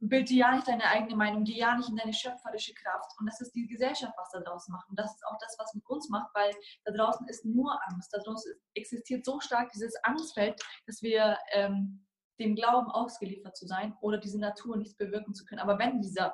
bild 0.00 0.30
dir 0.30 0.38
ja 0.38 0.54
nicht 0.54 0.66
deine 0.66 0.84
eigene 0.84 1.14
Meinung, 1.14 1.44
geh 1.44 1.58
ja 1.58 1.76
nicht 1.76 1.88
in 1.88 1.96
deine 1.96 2.12
schöpferische 2.12 2.72
Kraft. 2.74 3.12
Und 3.18 3.26
das 3.26 3.40
ist 3.40 3.54
die 3.54 3.66
Gesellschaft, 3.66 4.14
was 4.16 4.30
da 4.30 4.40
draußen 4.40 4.72
macht. 4.72 4.88
Und 4.88 4.98
das 4.98 5.14
ist 5.14 5.24
auch 5.26 5.36
das, 5.40 5.56
was 5.58 5.74
mit 5.74 5.86
uns 5.86 6.08
macht, 6.08 6.34
weil 6.34 6.54
da 6.84 6.92
draußen 6.92 7.28
ist 7.28 7.44
nur 7.44 7.78
Angst. 7.90 8.12
Da 8.12 8.18
draußen 8.18 8.52
existiert 8.74 9.24
so 9.24 9.40
stark 9.40 9.70
dieses 9.72 9.94
Angstfeld, 10.02 10.60
dass 10.86 11.02
wir 11.02 11.38
ähm, 11.52 12.06
dem 12.38 12.56
Glauben 12.56 12.90
ausgeliefert 12.90 13.56
zu 13.56 13.66
sein 13.66 13.94
oder 14.00 14.16
diese 14.16 14.40
Natur 14.40 14.78
nichts 14.78 14.96
bewirken 14.96 15.34
zu 15.34 15.44
können. 15.44 15.60
Aber 15.60 15.78
wenn 15.78 16.00
dieser 16.00 16.32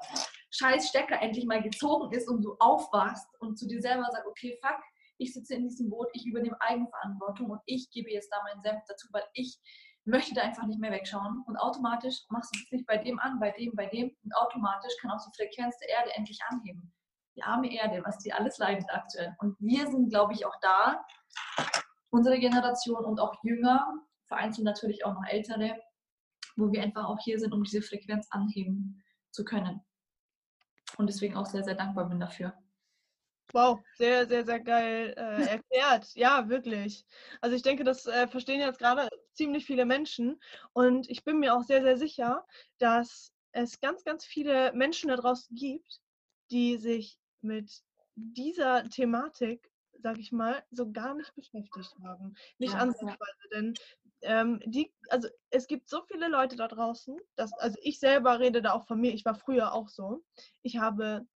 scheiß 0.50 0.88
Stecker 0.88 1.20
endlich 1.20 1.46
mal 1.46 1.62
gezogen 1.62 2.12
ist 2.12 2.28
und 2.28 2.42
du 2.42 2.54
aufwachst 2.60 3.28
und 3.40 3.58
zu 3.58 3.66
dir 3.66 3.82
selber 3.82 4.06
sagst, 4.12 4.28
okay, 4.28 4.56
fuck, 4.62 4.80
ich 5.18 5.32
sitze 5.32 5.54
in 5.54 5.68
diesem 5.68 5.90
Boot, 5.90 6.08
ich 6.12 6.26
übernehme 6.26 6.60
Eigenverantwortung 6.60 7.50
und 7.50 7.60
ich 7.66 7.90
gebe 7.90 8.10
jetzt 8.10 8.30
da 8.30 8.42
meinen 8.42 8.62
Senf 8.62 8.82
dazu, 8.86 9.08
weil 9.12 9.24
ich 9.34 9.58
möchte 10.04 10.34
da 10.34 10.42
einfach 10.42 10.66
nicht 10.66 10.80
mehr 10.80 10.92
wegschauen. 10.92 11.42
Und 11.46 11.56
automatisch 11.56 12.24
machst 12.30 12.54
du 12.54 12.60
es 12.62 12.72
nicht 12.72 12.86
bei 12.86 12.96
dem 12.96 13.18
an, 13.18 13.38
bei 13.40 13.50
dem, 13.50 13.72
bei 13.74 13.86
dem. 13.86 14.16
Und 14.22 14.36
automatisch 14.36 14.92
kann 15.00 15.10
auch 15.10 15.20
die 15.24 15.36
Frequenz 15.36 15.76
der 15.78 15.88
Erde 15.90 16.10
endlich 16.14 16.38
anheben. 16.48 16.92
Die 17.36 17.42
arme 17.42 17.72
Erde, 17.72 18.02
was 18.04 18.18
die 18.18 18.32
alles 18.32 18.58
leidet 18.58 18.88
aktuell. 18.90 19.34
Und 19.40 19.56
wir 19.60 19.86
sind, 19.88 20.08
glaube 20.08 20.32
ich, 20.32 20.46
auch 20.46 20.56
da, 20.62 21.04
unsere 22.10 22.38
Generation 22.38 23.04
und 23.04 23.20
auch 23.20 23.34
jünger, 23.42 23.86
vereinzelt 24.26 24.64
natürlich 24.64 25.04
auch 25.04 25.14
noch 25.14 25.24
ältere, 25.28 25.78
wo 26.56 26.72
wir 26.72 26.82
einfach 26.82 27.04
auch 27.04 27.18
hier 27.20 27.38
sind, 27.38 27.52
um 27.52 27.62
diese 27.62 27.82
Frequenz 27.82 28.26
anheben 28.30 29.04
zu 29.30 29.44
können. 29.44 29.82
Und 30.96 31.08
deswegen 31.08 31.36
auch 31.36 31.46
sehr, 31.46 31.64
sehr 31.64 31.74
dankbar 31.74 32.08
bin 32.08 32.20
dafür. 32.20 32.54
Wow, 33.52 33.80
sehr, 33.96 34.26
sehr, 34.26 34.44
sehr 34.44 34.60
geil 34.60 35.14
äh, 35.16 35.46
erklärt. 35.46 36.14
Ja, 36.14 36.48
wirklich. 36.48 37.04
Also 37.40 37.56
ich 37.56 37.62
denke, 37.62 37.84
das 37.84 38.06
äh, 38.06 38.26
verstehen 38.26 38.60
jetzt 38.60 38.78
gerade 38.78 39.08
ziemlich 39.32 39.64
viele 39.64 39.86
Menschen. 39.86 40.40
Und 40.72 41.08
ich 41.08 41.24
bin 41.24 41.38
mir 41.38 41.54
auch 41.54 41.62
sehr, 41.62 41.82
sehr 41.82 41.96
sicher, 41.96 42.44
dass 42.78 43.32
es 43.52 43.80
ganz, 43.80 44.04
ganz 44.04 44.24
viele 44.24 44.72
Menschen 44.72 45.08
da 45.08 45.16
draußen 45.16 45.56
gibt, 45.56 46.00
die 46.50 46.76
sich 46.76 47.18
mit 47.40 47.82
dieser 48.16 48.88
Thematik, 48.88 49.70
sag 50.02 50.18
ich 50.18 50.32
mal, 50.32 50.62
so 50.70 50.90
gar 50.90 51.14
nicht 51.14 51.34
beschäftigt 51.34 51.94
haben. 52.04 52.34
Nicht 52.58 52.74
ja, 52.74 52.80
ansatzweise. 52.80 53.16
Ja. 53.16 53.48
Denn 53.52 53.74
ähm, 54.22 54.60
die, 54.64 54.92
also 55.08 55.28
es 55.50 55.66
gibt 55.66 55.88
so 55.88 56.02
viele 56.02 56.28
Leute 56.28 56.56
da 56.56 56.68
draußen, 56.68 57.18
dass, 57.36 57.52
also 57.58 57.78
ich 57.82 57.98
selber 58.00 58.40
rede 58.40 58.60
da 58.60 58.72
auch 58.72 58.86
von 58.86 59.00
mir, 59.00 59.14
ich 59.14 59.24
war 59.24 59.34
früher 59.34 59.72
auch 59.72 59.88
so. 59.88 60.24
Ich 60.62 60.78
habe 60.78 61.26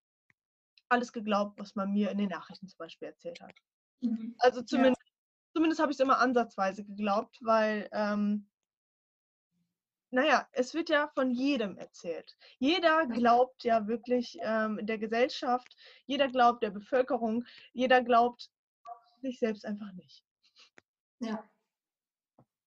alles 0.90 1.12
geglaubt, 1.12 1.58
was 1.58 1.74
man 1.74 1.92
mir 1.92 2.10
in 2.10 2.18
den 2.18 2.28
Nachrichten 2.28 2.68
zum 2.68 2.78
Beispiel 2.78 3.08
erzählt 3.08 3.40
hat. 3.40 3.54
Mhm. 4.00 4.34
Also 4.38 4.62
zumindest, 4.62 5.00
ja. 5.02 5.52
zumindest 5.54 5.80
habe 5.80 5.92
ich 5.92 5.96
es 5.96 6.00
immer 6.00 6.18
ansatzweise 6.18 6.84
geglaubt, 6.84 7.38
weil, 7.42 7.88
ähm, 7.92 8.48
naja, 10.10 10.48
es 10.52 10.74
wird 10.74 10.88
ja 10.88 11.08
von 11.14 11.30
jedem 11.30 11.76
erzählt. 11.76 12.36
Jeder 12.58 13.06
glaubt 13.06 13.62
ja 13.62 13.86
wirklich 13.86 14.36
ähm, 14.42 14.78
der 14.82 14.98
Gesellschaft, 14.98 15.76
jeder 16.06 16.28
glaubt 16.28 16.62
der 16.62 16.70
Bevölkerung, 16.70 17.44
jeder 17.72 18.02
glaubt 18.02 18.50
sich 19.22 19.38
selbst 19.38 19.64
einfach 19.64 19.92
nicht. 19.92 20.24
Ja. 21.20 21.44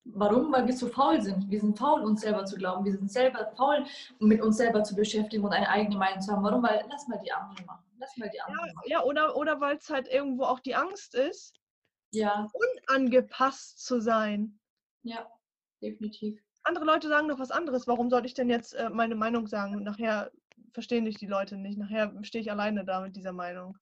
Warum? 0.06 0.52
Weil 0.52 0.68
wir 0.68 0.76
zu 0.76 0.90
faul 0.90 1.22
sind. 1.22 1.50
Wir 1.50 1.62
sind 1.62 1.78
faul, 1.78 2.02
uns 2.02 2.22
selber 2.22 2.46
zu 2.46 2.58
glauben. 2.58 2.84
Wir 2.84 2.92
sind 2.92 3.10
selber 3.12 3.52
faul, 3.56 3.86
mit 4.20 4.42
uns 4.42 4.58
selber 4.58 4.84
zu 4.84 4.96
beschäftigen 4.96 5.44
und 5.46 5.54
eine 5.54 5.70
eigene 5.70 5.98
Meinung 5.98 6.20
zu 6.22 6.32
haben. 6.32 6.44
Warum? 6.44 6.62
Weil 6.62 6.86
lass 6.90 7.08
mal 7.08 7.20
die 7.24 7.32
anderen 7.32 7.66
machen. 7.66 7.86
Lass 8.04 8.18
mal 8.18 8.30
die 8.30 8.42
anderen 8.42 8.74
ja. 8.86 9.00
Ja, 9.00 9.04
oder, 9.04 9.36
oder 9.38 9.62
weil 9.62 9.78
es 9.78 9.90
halt 9.90 10.10
irgendwo 10.10 10.44
auch 10.44 10.60
die 10.60 10.76
Angst 10.76 11.16
ist, 11.16 11.54
ja. 12.12 12.50
unangepasst 12.90 13.86
zu 13.86 14.02
sein. 14.02 14.60
Ja, 15.04 15.30
definitiv. 15.82 16.42
Andere 16.64 16.86
Leute 16.86 17.08
sagen 17.08 17.28
noch 17.28 17.40
was 17.40 17.52
anderes. 17.52 17.88
Warum 17.88 18.10
soll 18.10 18.26
ich 18.26 18.34
denn 18.34 18.50
jetzt 18.50 18.74
äh, 18.74 18.90
meine 18.90 19.16
Meinung 19.16 19.48
sagen? 19.48 19.76
Und 19.76 19.84
nachher 19.84 20.32
verstehen 20.74 21.06
dich 21.06 21.18
die 21.18 21.28
Leute 21.28 21.56
nicht. 21.56 21.78
Nachher 21.78 22.14
stehe 22.24 22.42
ich 22.42 22.52
alleine 22.52 22.84
da 22.84 23.02
mit 23.02 23.16
dieser 23.16 23.34
Meinung. 23.34 23.78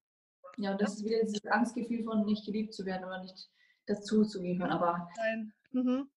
Ja, 0.57 0.73
und 0.73 0.81
das 0.81 0.95
ist 0.95 1.05
wieder 1.05 1.23
dieses 1.23 1.45
Angstgefühl 1.45 2.03
von 2.03 2.25
nicht 2.25 2.45
geliebt 2.45 2.73
zu 2.73 2.85
werden 2.85 3.05
oder 3.05 3.21
nicht 3.21 3.49
dazu 3.87 4.23
zu 4.23 4.41
gehören. 4.41 4.71
Aber 4.71 5.09
Nein. 5.17 5.53
Mhm. 5.71 6.09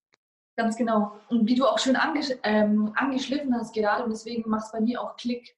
Ganz 0.56 0.76
genau. 0.76 1.18
Und 1.28 1.48
wie 1.48 1.54
du 1.54 1.66
auch 1.66 1.78
schön 1.78 1.96
angesch 1.96 2.30
ähm, 2.42 2.92
angeschliffen 2.96 3.54
hast 3.54 3.74
gerade, 3.74 4.04
und 4.04 4.10
deswegen 4.10 4.48
macht 4.48 4.66
es 4.66 4.72
bei 4.72 4.80
mir 4.80 5.00
auch 5.00 5.16
Klick. 5.16 5.56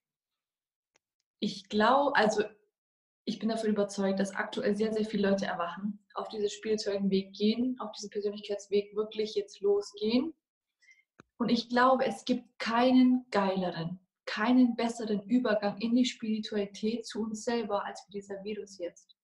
Ich 1.39 1.69
glaube, 1.69 2.15
also 2.15 2.43
ich 3.25 3.39
bin 3.39 3.49
davon 3.49 3.69
überzeugt, 3.69 4.19
dass 4.19 4.35
aktuell 4.35 4.75
sehr, 4.75 4.93
sehr 4.93 5.05
viele 5.05 5.29
Leute 5.29 5.45
erwachen, 5.45 6.05
auf 6.13 6.29
diesen 6.29 6.49
spirituellen 6.49 7.09
Weg 7.09 7.33
gehen, 7.33 7.77
auf 7.79 7.91
diesen 7.91 8.09
Persönlichkeitsweg 8.09 8.95
wirklich 8.95 9.35
jetzt 9.35 9.59
losgehen. 9.61 10.33
Und 11.37 11.49
ich 11.49 11.69
glaube, 11.69 12.05
es 12.05 12.25
gibt 12.25 12.57
keinen 12.57 13.25
geileren, 13.29 13.99
keinen 14.25 14.75
besseren 14.75 15.21
Übergang 15.23 15.77
in 15.79 15.95
die 15.95 16.05
Spiritualität 16.05 17.05
zu 17.05 17.21
uns 17.21 17.43
selber 17.43 17.85
als 17.85 18.01
für 18.01 18.11
dieser 18.11 18.43
Virus 18.43 18.77
jetzt 18.79 19.17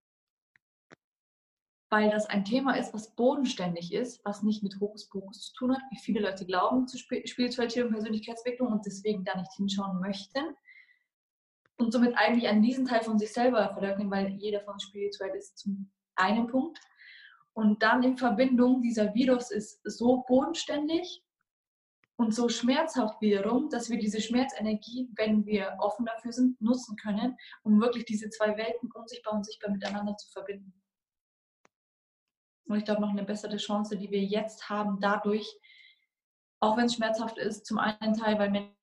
weil 1.93 2.09
das 2.09 2.25
ein 2.25 2.43
Thema 2.43 2.75
ist, 2.75 2.91
was 2.95 3.13
bodenständig 3.13 3.93
ist, 3.93 4.25
was 4.25 4.41
nicht 4.41 4.63
mit 4.63 4.79
Hokuspokus 4.79 5.41
zu 5.41 5.53
tun 5.53 5.75
hat, 5.75 5.83
wie 5.91 5.99
viele 5.99 6.21
Leute 6.21 6.43
glauben 6.43 6.87
zu 6.87 6.97
Spiritualität 6.97 7.85
und 7.85 7.91
Persönlichkeitsentwicklung 7.91 8.71
und 8.71 8.83
deswegen 8.83 9.23
da 9.23 9.37
nicht 9.37 9.53
hinschauen 9.55 9.99
möchten. 9.99 10.39
Und 11.77 11.91
somit 11.91 12.15
eigentlich 12.17 12.47
an 12.47 12.61
diesen 12.61 12.85
Teil 12.85 13.01
von 13.01 13.17
sich 13.17 13.33
selber 13.33 13.69
verleugnen, 13.73 14.09
weil 14.11 14.29
jeder 14.33 14.61
von 14.61 14.73
uns 14.73 14.83
spirituell 14.83 15.35
ist 15.35 15.57
zum 15.57 15.91
einen 16.15 16.47
Punkt. 16.47 16.79
Und 17.53 17.83
dann 17.83 18.03
in 18.03 18.17
Verbindung, 18.17 18.81
dieser 18.81 19.13
Virus 19.13 19.51
ist 19.51 19.79
so 19.83 20.23
bodenständig 20.27 21.23
und 22.15 22.33
so 22.33 22.49
schmerzhaft 22.49 23.19
wiederum, 23.21 23.69
dass 23.69 23.89
wir 23.89 23.97
diese 23.97 24.21
Schmerzenergie, 24.21 25.09
wenn 25.15 25.45
wir 25.45 25.75
offen 25.79 26.05
dafür 26.05 26.31
sind, 26.31 26.59
nutzen 26.61 26.95
können, 26.95 27.37
um 27.63 27.81
wirklich 27.81 28.05
diese 28.05 28.29
zwei 28.29 28.55
Welten 28.57 28.91
unsichtbar 28.91 29.33
und 29.33 29.45
sichtbar 29.45 29.71
miteinander 29.71 30.15
zu 30.15 30.31
verbinden. 30.31 30.73
Und 32.65 32.77
ich 32.77 32.85
glaube, 32.85 33.01
noch 33.01 33.09
eine 33.09 33.23
bessere 33.23 33.57
Chance, 33.57 33.97
die 33.97 34.09
wir 34.09 34.23
jetzt 34.23 34.69
haben, 34.69 34.99
dadurch, 35.01 35.59
auch 36.59 36.77
wenn 36.77 36.85
es 36.85 36.95
schmerzhaft 36.95 37.37
ist, 37.37 37.65
zum 37.65 37.77
einen 37.77 38.13
Teil, 38.13 38.39
weil 38.39 38.51
Menschen 38.51 38.75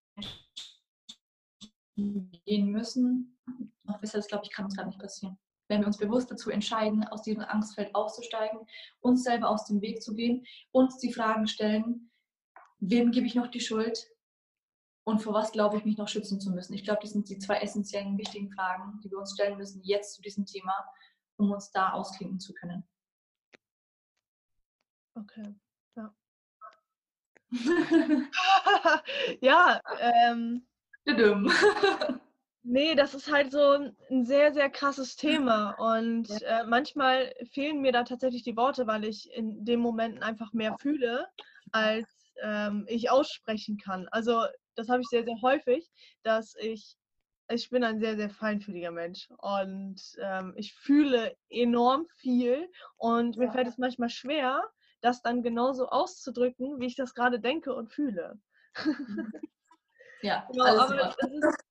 gehen 2.45 2.71
müssen, 2.71 3.39
noch 3.85 4.01
besser, 4.01 4.19
das 4.19 4.29
glaube 4.29 4.45
ich, 4.45 4.51
kann 4.51 4.65
uns 4.65 4.77
gar 4.77 4.87
nicht 4.87 4.99
passieren. 4.99 5.39
Wenn 5.69 5.81
wir 5.81 5.87
uns 5.87 5.99
bewusst 5.99 6.31
dazu 6.31 6.51
entscheiden, 6.51 7.05
aus 7.05 7.23
diesem 7.23 7.45
Angstfeld 7.45 7.95
auszusteigen, 7.95 8.61
uns 9.01 9.23
selber 9.23 9.49
aus 9.49 9.67
dem 9.67 9.81
Weg 9.81 10.03
zu 10.03 10.15
gehen, 10.15 10.45
uns 10.73 10.99
die 10.99 11.13
Fragen 11.13 11.47
stellen, 11.47 12.11
wem 12.79 13.13
gebe 13.13 13.27
ich 13.27 13.35
noch 13.35 13.49
die 13.49 13.61
Schuld 13.61 14.11
und 15.05 15.23
vor 15.23 15.33
was 15.33 15.53
glaube 15.53 15.77
ich 15.77 15.85
mich 15.85 15.97
noch 15.97 16.09
schützen 16.09 16.41
zu 16.41 16.51
müssen. 16.51 16.75
Ich 16.75 16.85
glaube, 16.85 17.01
das 17.03 17.13
sind 17.13 17.29
die 17.29 17.39
zwei 17.39 17.59
essentiellen, 17.59 18.19
wichtigen 18.19 18.51
Fragen, 18.51 19.01
die 19.03 19.11
wir 19.11 19.19
uns 19.19 19.35
stellen 19.35 19.59
müssen 19.59 19.83
jetzt 19.83 20.15
zu 20.15 20.23
diesem 20.23 20.47
Thema, 20.47 20.75
um 21.37 21.53
uns 21.53 21.71
da 21.71 21.93
ausklinken 21.93 22.41
zu 22.41 22.53
können. 22.53 22.85
Okay, 25.15 25.55
ja. 25.97 26.15
ja, 29.41 29.81
ähm. 30.01 30.67
nee, 32.63 32.95
das 32.95 33.15
ist 33.15 33.33
halt 33.33 33.53
so 33.53 33.93
ein 34.11 34.25
sehr, 34.25 34.53
sehr 34.53 34.71
krasses 34.71 35.17
Thema. 35.17 35.73
Und 35.73 36.29
äh, 36.43 36.65
manchmal 36.67 37.33
fehlen 37.53 37.81
mir 37.81 37.93
da 37.93 38.05
tatsächlich 38.05 38.43
die 38.43 38.57
Worte, 38.57 38.87
weil 38.87 39.05
ich 39.05 39.33
in 39.33 39.65
den 39.65 39.81
Momenten 39.81 40.23
einfach 40.23 40.53
mehr 40.53 40.77
fühle, 40.79 41.27
als 41.73 42.33
ähm, 42.43 42.85
ich 42.89 43.11
aussprechen 43.11 43.79
kann. 43.79 44.09
Also 44.11 44.45
das 44.75 44.89
habe 44.89 45.03
ich 45.03 45.09
sehr, 45.09 45.25
sehr 45.25 45.41
häufig, 45.43 45.91
dass 46.23 46.55
ich, 46.59 46.97
ich 47.49 47.71
bin 47.71 47.85
ein 47.85 48.01
sehr, 48.01 48.17
sehr 48.17 48.31
feinfühliger 48.31 48.91
Mensch 48.91 49.29
und 49.39 50.01
ähm, 50.21 50.55
ich 50.57 50.75
fühle 50.75 51.37
enorm 51.49 52.07
viel 52.17 52.69
und 52.97 53.37
mir 53.37 53.51
fällt 53.51 53.67
es 53.67 53.79
manchmal 53.79 54.11
schwer, 54.11 54.63
das 55.01 55.23
dann 55.23 55.43
genauso 55.43 55.89
auszudrücken, 55.89 56.79
wie 56.79 56.87
ich 56.87 56.97
das 56.97 57.15
gerade 57.15 57.41
denke 57.41 57.75
und 57.75 57.91
fühle. 57.93 58.39
Ja, 60.23 60.47
genau, 60.51 60.65
aber 60.65 61.15
es 61.19 61.31
ist, 61.31 61.65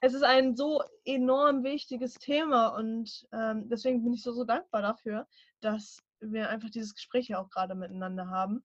es 0.00 0.14
ist, 0.14 0.22
ein 0.22 0.56
so 0.56 0.82
enorm 1.04 1.64
wichtiges 1.64 2.14
Thema 2.14 2.68
und 2.68 3.26
ähm, 3.32 3.68
deswegen 3.68 4.02
bin 4.02 4.12
ich 4.12 4.22
so, 4.22 4.32
so 4.32 4.44
dankbar 4.44 4.82
dafür, 4.82 5.26
dass 5.60 6.02
wir 6.20 6.48
einfach 6.48 6.70
dieses 6.70 6.94
Gespräch 6.94 7.28
ja 7.28 7.38
auch 7.38 7.50
gerade 7.50 7.74
miteinander 7.74 8.28
haben. 8.28 8.64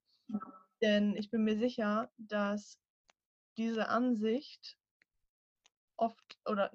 Denn 0.81 1.15
ich 1.15 1.29
bin 1.29 1.43
mir 1.43 1.57
sicher, 1.57 2.09
dass 2.17 2.79
diese 3.57 3.89
Ansicht 3.89 4.77
oft 5.97 6.39
oder 6.45 6.71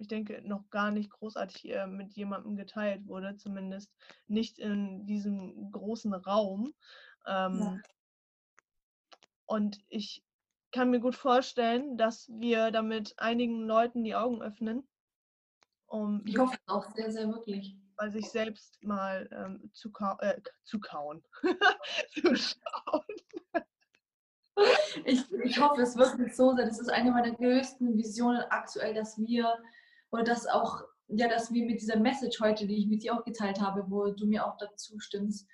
ich 0.00 0.08
denke, 0.08 0.40
noch 0.42 0.68
gar 0.70 0.90
nicht 0.90 1.10
großartig 1.10 1.70
äh, 1.70 1.86
mit 1.86 2.14
jemandem 2.14 2.56
geteilt 2.56 3.06
wurde, 3.06 3.36
zumindest 3.36 3.92
nicht 4.28 4.58
in 4.58 5.06
diesem 5.06 5.70
großen 5.70 6.14
Raum. 6.14 6.72
Ähm, 7.26 7.60
ja. 7.60 7.78
und 9.44 9.78
ich 9.88 10.24
kann 10.72 10.90
mir 10.90 11.00
gut 11.00 11.14
vorstellen, 11.14 11.96
dass 11.96 12.28
wir 12.28 12.70
damit 12.70 13.14
einigen 13.18 13.66
Leuten 13.66 14.04
die 14.04 14.14
Augen 14.14 14.42
öffnen. 14.42 14.86
Um 15.86 16.22
ich 16.24 16.38
hoffe 16.38 16.56
auch 16.66 16.88
sehr, 16.94 17.10
sehr 17.10 17.28
wirklich. 17.28 17.76
Bei 17.96 18.08
sich 18.08 18.30
selbst 18.30 18.82
mal 18.82 19.28
ähm, 19.32 19.70
zu, 19.72 19.90
ka 19.90 20.16
äh, 20.20 20.40
zu 20.62 20.80
kauen. 20.80 21.22
zu 22.12 22.34
schauen. 22.36 23.04
Ich, 25.06 25.24
ich 25.32 25.58
hoffe 25.58 25.80
es 25.80 25.96
wirklich 25.96 26.36
so 26.36 26.54
sehr. 26.54 26.66
Das 26.66 26.78
ist 26.78 26.90
eine 26.90 27.12
meiner 27.12 27.34
größten 27.34 27.96
Visionen 27.96 28.42
aktuell, 28.50 28.92
dass 28.92 29.18
wir 29.18 29.56
oder 30.10 30.22
dass 30.22 30.46
auch, 30.46 30.82
ja, 31.08 31.28
dass 31.28 31.52
wir 31.52 31.64
mit 31.64 31.80
dieser 31.80 31.98
Message 31.98 32.40
heute, 32.40 32.66
die 32.66 32.76
ich 32.76 32.86
mit 32.86 33.02
dir 33.02 33.14
auch 33.14 33.24
geteilt 33.24 33.60
habe, 33.60 33.84
wo 33.88 34.10
du 34.10 34.26
mir 34.26 34.46
auch 34.46 34.58
dazu 34.58 34.98
stimmst, 34.98 35.48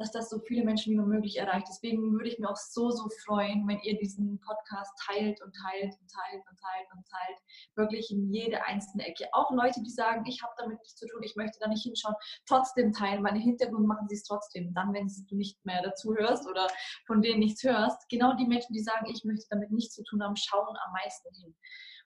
dass 0.00 0.10
das 0.10 0.30
so 0.30 0.38
viele 0.40 0.64
Menschen 0.64 0.92
wie 0.92 0.96
nur 0.96 1.06
möglich 1.06 1.36
erreicht. 1.36 1.66
Deswegen 1.68 2.12
würde 2.12 2.28
ich 2.28 2.38
mir 2.38 2.48
auch 2.48 2.56
so, 2.56 2.90
so 2.90 3.08
freuen, 3.24 3.68
wenn 3.68 3.78
ihr 3.82 3.98
diesen 3.98 4.40
Podcast 4.40 4.90
teilt 5.06 5.40
und 5.42 5.54
teilt 5.54 5.94
und 6.00 6.10
teilt 6.10 6.42
und 6.50 6.58
teilt 6.58 6.88
und 6.96 7.06
teilt. 7.06 7.38
Wirklich 7.76 8.10
in 8.10 8.32
jede 8.32 8.64
einzelne 8.64 9.06
Ecke. 9.06 9.28
Auch 9.32 9.50
Leute, 9.50 9.82
die 9.82 9.90
sagen, 9.90 10.24
ich 10.26 10.42
habe 10.42 10.54
damit 10.56 10.78
nichts 10.80 10.96
zu 10.96 11.06
tun, 11.06 11.22
ich 11.22 11.36
möchte 11.36 11.58
da 11.60 11.68
nicht 11.68 11.82
hinschauen, 11.82 12.14
trotzdem 12.46 12.92
teilen. 12.92 13.22
Meine 13.22 13.38
Hintergrund 13.38 13.86
machen 13.86 14.08
sie 14.08 14.16
es 14.16 14.24
trotzdem. 14.24 14.72
Dann, 14.72 14.94
wenn 14.94 15.06
du 15.06 15.36
nicht 15.36 15.62
mehr 15.66 15.82
dazu 15.82 16.14
hörst 16.14 16.48
oder 16.48 16.66
von 17.06 17.20
denen 17.20 17.40
nichts 17.40 17.62
hörst. 17.62 18.08
Genau 18.08 18.34
die 18.36 18.46
Menschen, 18.46 18.72
die 18.72 18.82
sagen, 18.82 19.06
ich 19.06 19.22
möchte 19.24 19.46
damit 19.50 19.70
nichts 19.70 19.94
zu 19.94 20.02
tun 20.04 20.22
haben, 20.22 20.36
schauen 20.36 20.76
am 20.86 20.92
meisten 20.94 21.28
hin. 21.34 21.54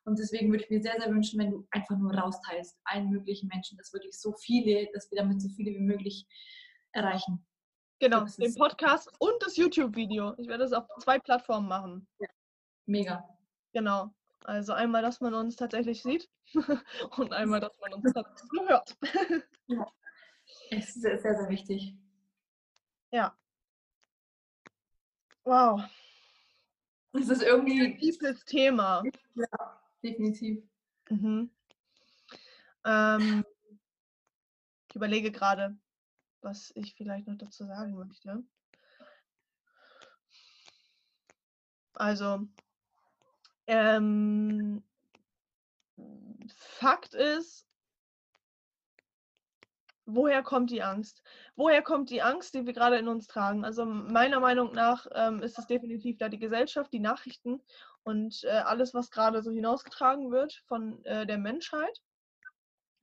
Und 0.05 0.19
deswegen 0.19 0.51
würde 0.51 0.65
ich 0.65 0.71
mir 0.71 0.83
sehr, 0.83 1.01
sehr 1.01 1.11
wünschen, 1.11 1.39
wenn 1.39 1.51
du 1.53 1.67
einfach 1.71 1.97
nur 1.97 2.13
rausteilst, 2.13 2.77
allen 2.85 3.09
möglichen 3.09 3.49
Menschen, 3.49 3.79
dass 3.79 3.93
wirklich 3.93 4.19
so 4.19 4.35
viele, 4.35 4.89
dass 4.93 5.11
wir 5.11 5.19
damit 5.19 5.41
so 5.41 5.49
viele 5.49 5.71
wie 5.71 5.81
möglich 5.81 6.27
erreichen. 6.93 7.47
Genau, 8.01 8.25
den 8.25 8.55
Podcast 8.55 9.11
und 9.19 9.43
das 9.43 9.57
YouTube-Video. 9.57 10.35
Ich 10.39 10.49
werde 10.49 10.65
es 10.65 10.73
auf 10.73 10.87
zwei 11.01 11.19
Plattformen 11.19 11.69
machen. 11.69 12.07
Ja. 12.19 12.29
Mega. 12.87 13.29
Genau. 13.73 14.13
Also 14.45 14.73
einmal, 14.75 15.03
dass 15.03 15.21
man 15.21 15.33
uns 15.35 15.57
tatsächlich 15.57 16.03
sieht 16.03 16.29
und 17.17 17.33
einmal, 17.33 17.61
dass 17.61 17.79
man 17.81 17.95
uns 17.95 18.13
tatsächlich 18.13 18.69
hört. 18.69 18.97
ja. 19.69 19.87
Es 20.71 20.89
ist 20.97 21.03
sehr, 21.03 21.19
sehr, 21.19 21.49
wichtig. 21.49 21.95
Ja. 23.11 23.37
Wow. 25.45 25.83
Es 27.13 27.29
ist 27.29 27.43
irgendwie 27.43 27.81
ein 27.81 27.99
tiefes 27.99 28.45
Thema. 28.45 29.03
Ja, 29.35 29.83
definitiv. 30.03 30.63
Mhm. 31.09 31.51
Ähm, 32.85 33.45
ich 34.89 34.97
überlege 34.97 35.33
gerade, 35.33 35.77
was 36.45 36.73
ich 36.77 36.95
vielleicht 36.95 37.27
noch 37.27 37.39
dazu 37.39 37.65
sagen 37.65 37.95
möchte. 37.95 38.45
Also, 41.95 42.47
ähm, 43.67 44.83
Fakt 46.49 47.15
ist, 47.15 47.67
woher 50.07 50.43
kommt 50.43 50.71
die 50.71 50.83
Angst? 50.83 51.23
Woher 51.57 51.83
kommt 51.83 52.11
die 52.11 52.21
Angst, 52.21 52.55
die 52.55 52.67
wir 52.67 52.73
gerade 52.73 52.99
in 52.99 53.09
uns 53.09 53.27
tragen? 53.27 53.65
Also 53.65 53.85
meiner 53.87 54.41
Meinung 54.41 54.73
nach 54.75 55.07
ähm, 55.15 55.41
ist 55.43 55.59
es 55.59 55.67
definitiv 55.67 56.19
da 56.19 56.29
die 56.29 56.39
Gesellschaft, 56.39 56.93
die 56.93 57.01
Nachrichten 57.01 57.63
und 58.03 58.45
äh, 58.45 58.51
alles, 58.51 58.93
was 58.93 59.11
gerade 59.11 59.43
so 59.43 59.51
hinausgetragen 59.51 60.31
wird 60.31 60.63
von 60.67 61.03
äh, 61.05 61.27
der 61.27 61.39
Menschheit 61.39 62.01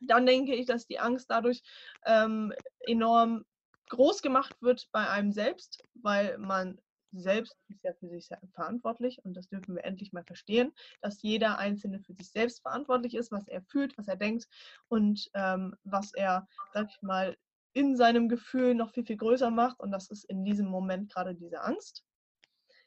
dann 0.02 0.26
denke 0.26 0.56
ich, 0.56 0.66
dass 0.66 0.88
die 0.88 1.00
Angst 1.00 1.30
dadurch 1.30 1.62
ähm, 2.06 2.54
enorm 2.80 3.46
groß 3.90 4.22
gemacht 4.22 4.56
wird 4.62 4.88
bei 4.92 5.08
einem 5.10 5.32
selbst, 5.32 5.84
weil 5.96 6.38
man 6.38 6.80
selbst 7.14 7.58
ist 7.68 7.84
ja 7.84 7.94
für 7.94 8.08
sich 8.08 8.30
verantwortlich 8.54 9.20
und 9.26 9.34
das 9.34 9.50
dürfen 9.50 9.76
wir 9.76 9.84
endlich 9.84 10.14
mal 10.14 10.24
verstehen, 10.24 10.72
dass 11.02 11.22
jeder 11.22 11.58
Einzelne 11.58 12.00
für 12.00 12.14
sich 12.14 12.32
selbst 12.32 12.62
verantwortlich 12.62 13.16
ist, 13.16 13.32
was 13.32 13.48
er 13.48 13.62
fühlt, 13.64 13.98
was 13.98 14.08
er 14.08 14.16
denkt 14.16 14.48
und 14.88 15.30
ähm, 15.34 15.76
was 15.84 16.14
er, 16.14 16.48
sag 16.74 16.90
ich 16.90 17.02
mal, 17.02 17.38
in 17.74 17.96
seinem 17.96 18.30
Gefühl 18.30 18.76
noch 18.76 18.92
viel, 18.92 19.06
viel 19.06 19.18
größer 19.18 19.50
macht 19.50 19.80
und 19.80 19.92
das 19.92 20.10
ist 20.10 20.26
in 20.26 20.44
diesem 20.44 20.68
Moment 20.68 21.12
gerade 21.12 21.36
diese 21.36 21.62
Angst. 21.62 22.06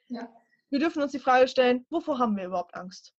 Ja. 0.09 0.29
Wir 0.71 0.79
dürfen 0.79 1.03
uns 1.03 1.13
die 1.13 1.19
Frage 1.19 1.49
stellen, 1.49 1.87
wovor 1.91 2.19
haben 2.19 2.37
wir 2.37 2.47
überhaupt 2.47 2.75
Angst? 2.75 3.15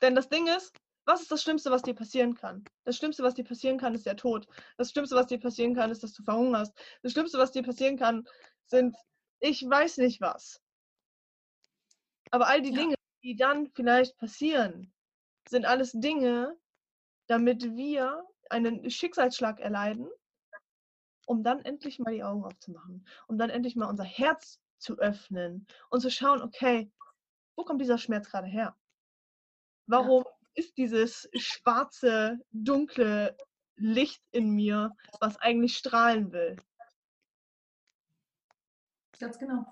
Denn 0.00 0.14
das 0.14 0.28
Ding 0.28 0.48
ist, 0.48 0.76
was 1.04 1.22
ist 1.22 1.32
das 1.32 1.42
Schlimmste, 1.42 1.70
was 1.70 1.82
dir 1.82 1.94
passieren 1.94 2.34
kann? 2.34 2.64
Das 2.84 2.96
Schlimmste, 2.96 3.22
was 3.22 3.34
dir 3.34 3.44
passieren 3.44 3.78
kann, 3.78 3.94
ist 3.94 4.06
der 4.06 4.16
Tod. 4.16 4.46
Das 4.76 4.90
Schlimmste, 4.90 5.16
was 5.16 5.26
dir 5.26 5.38
passieren 5.40 5.74
kann, 5.74 5.90
ist, 5.90 6.02
dass 6.02 6.12
du 6.12 6.22
verhungerst. 6.22 6.72
Das 7.02 7.12
Schlimmste, 7.12 7.38
was 7.38 7.52
dir 7.52 7.62
passieren 7.62 7.96
kann, 7.96 8.26
sind, 8.66 8.96
ich 9.40 9.68
weiß 9.68 9.98
nicht 9.98 10.20
was. 10.20 10.60
Aber 12.30 12.46
all 12.46 12.62
die 12.62 12.70
ja. 12.70 12.80
Dinge, 12.80 12.94
die 13.22 13.36
dann 13.36 13.68
vielleicht 13.74 14.16
passieren, 14.16 14.92
sind 15.48 15.66
alles 15.66 15.92
Dinge, 15.92 16.56
damit 17.26 17.76
wir 17.76 18.24
einen 18.50 18.88
Schicksalsschlag 18.88 19.60
erleiden, 19.60 20.08
um 21.26 21.42
dann 21.42 21.64
endlich 21.64 21.98
mal 21.98 22.14
die 22.14 22.22
Augen 22.22 22.44
aufzumachen, 22.44 23.06
um 23.26 23.38
dann 23.38 23.50
endlich 23.50 23.74
mal 23.76 23.86
unser 23.86 24.04
Herz 24.04 24.60
zu 24.78 24.98
öffnen 24.98 25.66
und 25.90 26.00
zu 26.00 26.10
schauen, 26.10 26.42
okay, 26.42 26.90
wo 27.56 27.64
kommt 27.64 27.80
dieser 27.80 27.98
Schmerz 27.98 28.30
gerade 28.30 28.46
her? 28.46 28.76
Warum 29.86 30.24
ja 30.24 30.41
ist 30.54 30.76
dieses 30.76 31.28
schwarze, 31.34 32.38
dunkle 32.50 33.36
Licht 33.76 34.22
in 34.30 34.50
mir, 34.50 34.94
was 35.20 35.36
eigentlich 35.38 35.76
strahlen 35.76 36.32
will. 36.32 36.56
Ganz 39.18 39.38
genau. 39.38 39.64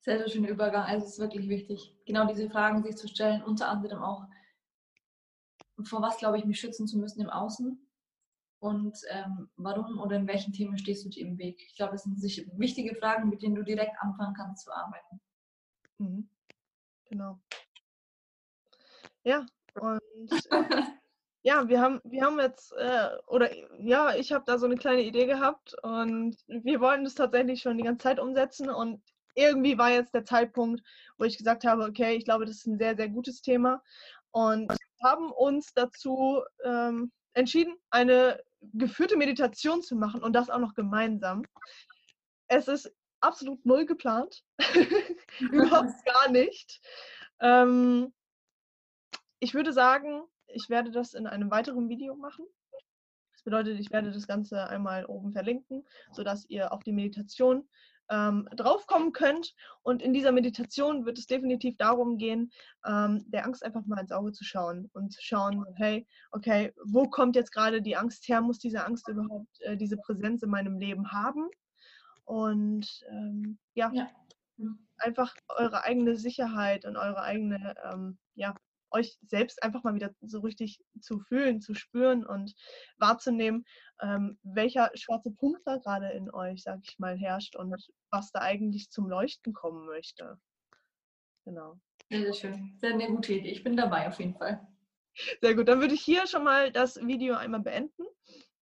Sehr, 0.00 0.18
sehr 0.18 0.28
schöner 0.28 0.48
Übergang. 0.48 0.84
Also 0.84 1.06
es 1.06 1.12
ist 1.12 1.18
wirklich 1.18 1.48
wichtig, 1.48 1.96
genau 2.06 2.26
diese 2.26 2.50
Fragen 2.50 2.82
sich 2.82 2.96
zu 2.96 3.08
stellen, 3.08 3.42
unter 3.42 3.68
anderem 3.68 4.02
auch, 4.02 4.26
vor 5.82 6.02
was 6.02 6.18
glaube 6.18 6.38
ich, 6.38 6.44
mich 6.44 6.60
schützen 6.60 6.86
zu 6.86 6.98
müssen 6.98 7.22
im 7.22 7.30
Außen 7.30 7.78
und 8.60 8.98
ähm, 9.10 9.50
warum 9.56 9.98
oder 9.98 10.16
in 10.16 10.26
welchen 10.26 10.52
Themen 10.52 10.78
stehst 10.78 11.04
du 11.04 11.08
dir 11.08 11.26
im 11.26 11.36
Weg. 11.38 11.62
Ich 11.66 11.76
glaube, 11.76 11.92
das 11.92 12.04
sind 12.04 12.20
sich 12.20 12.46
wichtige 12.56 12.94
Fragen, 12.94 13.28
mit 13.28 13.42
denen 13.42 13.54
du 13.54 13.62
direkt 13.62 14.00
anfangen 14.00 14.34
kannst 14.34 14.64
zu 14.64 14.72
arbeiten. 14.72 15.20
Mhm. 15.98 16.28
Genau. 17.06 17.38
Ja, 19.22 19.46
und 19.74 20.48
ja, 21.42 21.68
wir 21.68 21.80
haben, 21.80 22.00
wir 22.04 22.24
haben 22.24 22.40
jetzt, 22.40 22.72
äh, 22.72 23.10
oder 23.26 23.50
ja, 23.78 24.14
ich 24.14 24.32
habe 24.32 24.44
da 24.46 24.58
so 24.58 24.66
eine 24.66 24.76
kleine 24.76 25.02
Idee 25.02 25.26
gehabt 25.26 25.74
und 25.82 26.36
wir 26.48 26.80
wollten 26.80 27.04
das 27.04 27.14
tatsächlich 27.14 27.60
schon 27.60 27.76
die 27.76 27.84
ganze 27.84 28.04
Zeit 28.04 28.18
umsetzen 28.18 28.70
und 28.70 29.02
irgendwie 29.34 29.76
war 29.76 29.90
jetzt 29.90 30.14
der 30.14 30.24
Zeitpunkt, 30.24 30.82
wo 31.18 31.24
ich 31.24 31.36
gesagt 31.36 31.64
habe, 31.64 31.84
okay, 31.84 32.14
ich 32.16 32.24
glaube, 32.24 32.46
das 32.46 32.56
ist 32.56 32.66
ein 32.66 32.78
sehr, 32.78 32.96
sehr 32.96 33.08
gutes 33.08 33.42
Thema 33.42 33.82
und 34.30 34.72
haben 35.02 35.30
uns 35.30 35.72
dazu 35.74 36.42
ähm, 36.64 37.12
entschieden, 37.34 37.76
eine 37.90 38.40
geführte 38.72 39.16
Meditation 39.16 39.82
zu 39.82 39.96
machen 39.96 40.22
und 40.22 40.32
das 40.32 40.50
auch 40.50 40.58
noch 40.58 40.74
gemeinsam. 40.74 41.44
Es 42.48 42.68
ist 42.68 42.90
absolut 43.20 43.64
null 43.66 43.86
geplant, 43.86 44.42
überhaupt 45.40 45.92
gar 46.06 46.30
nicht. 46.30 46.80
Ähm, 47.40 48.12
ich 49.44 49.52
würde 49.52 49.74
sagen, 49.74 50.22
ich 50.46 50.70
werde 50.70 50.90
das 50.90 51.12
in 51.12 51.26
einem 51.26 51.50
weiteren 51.50 51.90
Video 51.90 52.16
machen. 52.16 52.46
Das 53.32 53.42
bedeutet, 53.42 53.78
ich 53.78 53.90
werde 53.90 54.10
das 54.10 54.26
Ganze 54.26 54.68
einmal 54.68 55.04
oben 55.04 55.32
verlinken, 55.32 55.86
sodass 56.12 56.48
ihr 56.48 56.72
auf 56.72 56.82
die 56.82 56.92
Meditation 56.92 57.68
ähm, 58.08 58.48
draufkommen 58.56 59.12
könnt. 59.12 59.54
Und 59.82 60.00
in 60.00 60.14
dieser 60.14 60.32
Meditation 60.32 61.04
wird 61.04 61.18
es 61.18 61.26
definitiv 61.26 61.76
darum 61.76 62.16
gehen, 62.16 62.52
ähm, 62.86 63.22
der 63.28 63.44
Angst 63.44 63.62
einfach 63.62 63.84
mal 63.84 64.00
ins 64.00 64.12
Auge 64.12 64.32
zu 64.32 64.44
schauen 64.44 64.88
und 64.94 65.12
zu 65.12 65.22
schauen, 65.22 65.66
hey, 65.76 66.06
okay, 66.30 66.72
wo 66.82 67.06
kommt 67.10 67.36
jetzt 67.36 67.52
gerade 67.52 67.82
die 67.82 67.96
Angst 67.96 68.26
her? 68.28 68.40
Muss 68.40 68.58
diese 68.58 68.86
Angst 68.86 69.06
überhaupt 69.08 69.60
äh, 69.60 69.76
diese 69.76 69.98
Präsenz 69.98 70.42
in 70.42 70.48
meinem 70.48 70.78
Leben 70.78 71.12
haben? 71.12 71.50
Und 72.24 73.04
ähm, 73.10 73.58
ja, 73.74 73.92
ja, 73.92 74.08
einfach 74.96 75.34
eure 75.48 75.84
eigene 75.84 76.16
Sicherheit 76.16 76.86
und 76.86 76.96
eure 76.96 77.20
eigene 77.20 77.74
ähm, 77.84 78.16
ja, 78.36 78.54
euch 78.94 79.18
selbst 79.26 79.62
einfach 79.62 79.82
mal 79.82 79.94
wieder 79.94 80.10
so 80.22 80.40
richtig 80.40 80.80
zu 81.00 81.18
fühlen, 81.18 81.60
zu 81.60 81.74
spüren 81.74 82.24
und 82.24 82.54
wahrzunehmen, 82.98 83.64
ähm, 84.00 84.38
welcher 84.42 84.90
schwarze 84.94 85.30
Punkt 85.30 85.60
da 85.66 85.76
gerade 85.76 86.10
in 86.10 86.32
euch, 86.32 86.62
sag 86.62 86.80
ich 86.82 86.98
mal, 86.98 87.16
herrscht 87.16 87.56
und 87.56 87.74
was 88.10 88.30
da 88.32 88.40
eigentlich 88.40 88.90
zum 88.90 89.08
Leuchten 89.08 89.52
kommen 89.52 89.86
möchte. 89.86 90.38
Genau. 91.44 91.78
Sehr, 92.10 92.22
sehr 92.22 92.32
schön. 92.32 92.74
Sehr 92.78 92.94
eine 92.94 93.08
gute 93.08 93.34
Idee. 93.34 93.50
Ich 93.50 93.64
bin 93.64 93.76
dabei 93.76 94.08
auf 94.08 94.18
jeden 94.18 94.34
Fall. 94.34 94.66
Sehr 95.40 95.54
gut. 95.54 95.68
Dann 95.68 95.80
würde 95.80 95.94
ich 95.94 96.02
hier 96.02 96.26
schon 96.26 96.44
mal 96.44 96.72
das 96.72 96.96
Video 96.96 97.34
einmal 97.34 97.60
beenden 97.60 98.04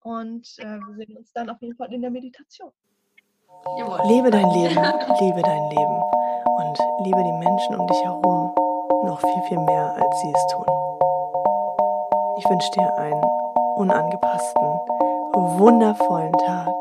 und 0.01 0.49
äh, 0.59 0.79
wir 0.79 0.95
sehen 0.97 1.17
uns 1.17 1.33
dann 1.33 1.51
auf 1.51 1.61
jeden 1.61 1.77
Fall 1.77 1.93
in 1.93 2.03
der 2.03 2.11
Meditation. 2.11 2.73
Jawohl. 3.79 4.01
Lebe 4.09 4.31
dein 4.31 4.49
Leben, 4.51 4.75
liebe 5.21 5.43
dein 5.43 5.71
Leben 5.71 6.03
und 6.57 6.79
liebe 7.05 7.23
die 7.23 7.33
Menschen 7.33 7.77
um 7.77 7.87
dich 7.87 8.03
herum 8.03 8.62
noch 9.13 9.21
viel, 9.21 9.43
viel 9.43 9.59
mehr, 9.59 9.95
als 9.95 10.21
sie 10.23 10.33
es 10.35 10.47
tun. 10.47 10.65
Ich 12.39 12.49
wünsche 12.49 12.71
dir 12.71 12.97
einen 12.97 13.23
unangepassten, 13.77 14.63
wundervollen 15.35 16.33
Tag 16.33 16.75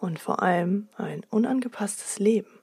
und 0.00 0.18
vor 0.18 0.42
allem 0.42 0.88
ein 0.96 1.22
unangepasstes 1.30 2.18
Leben. 2.18 2.57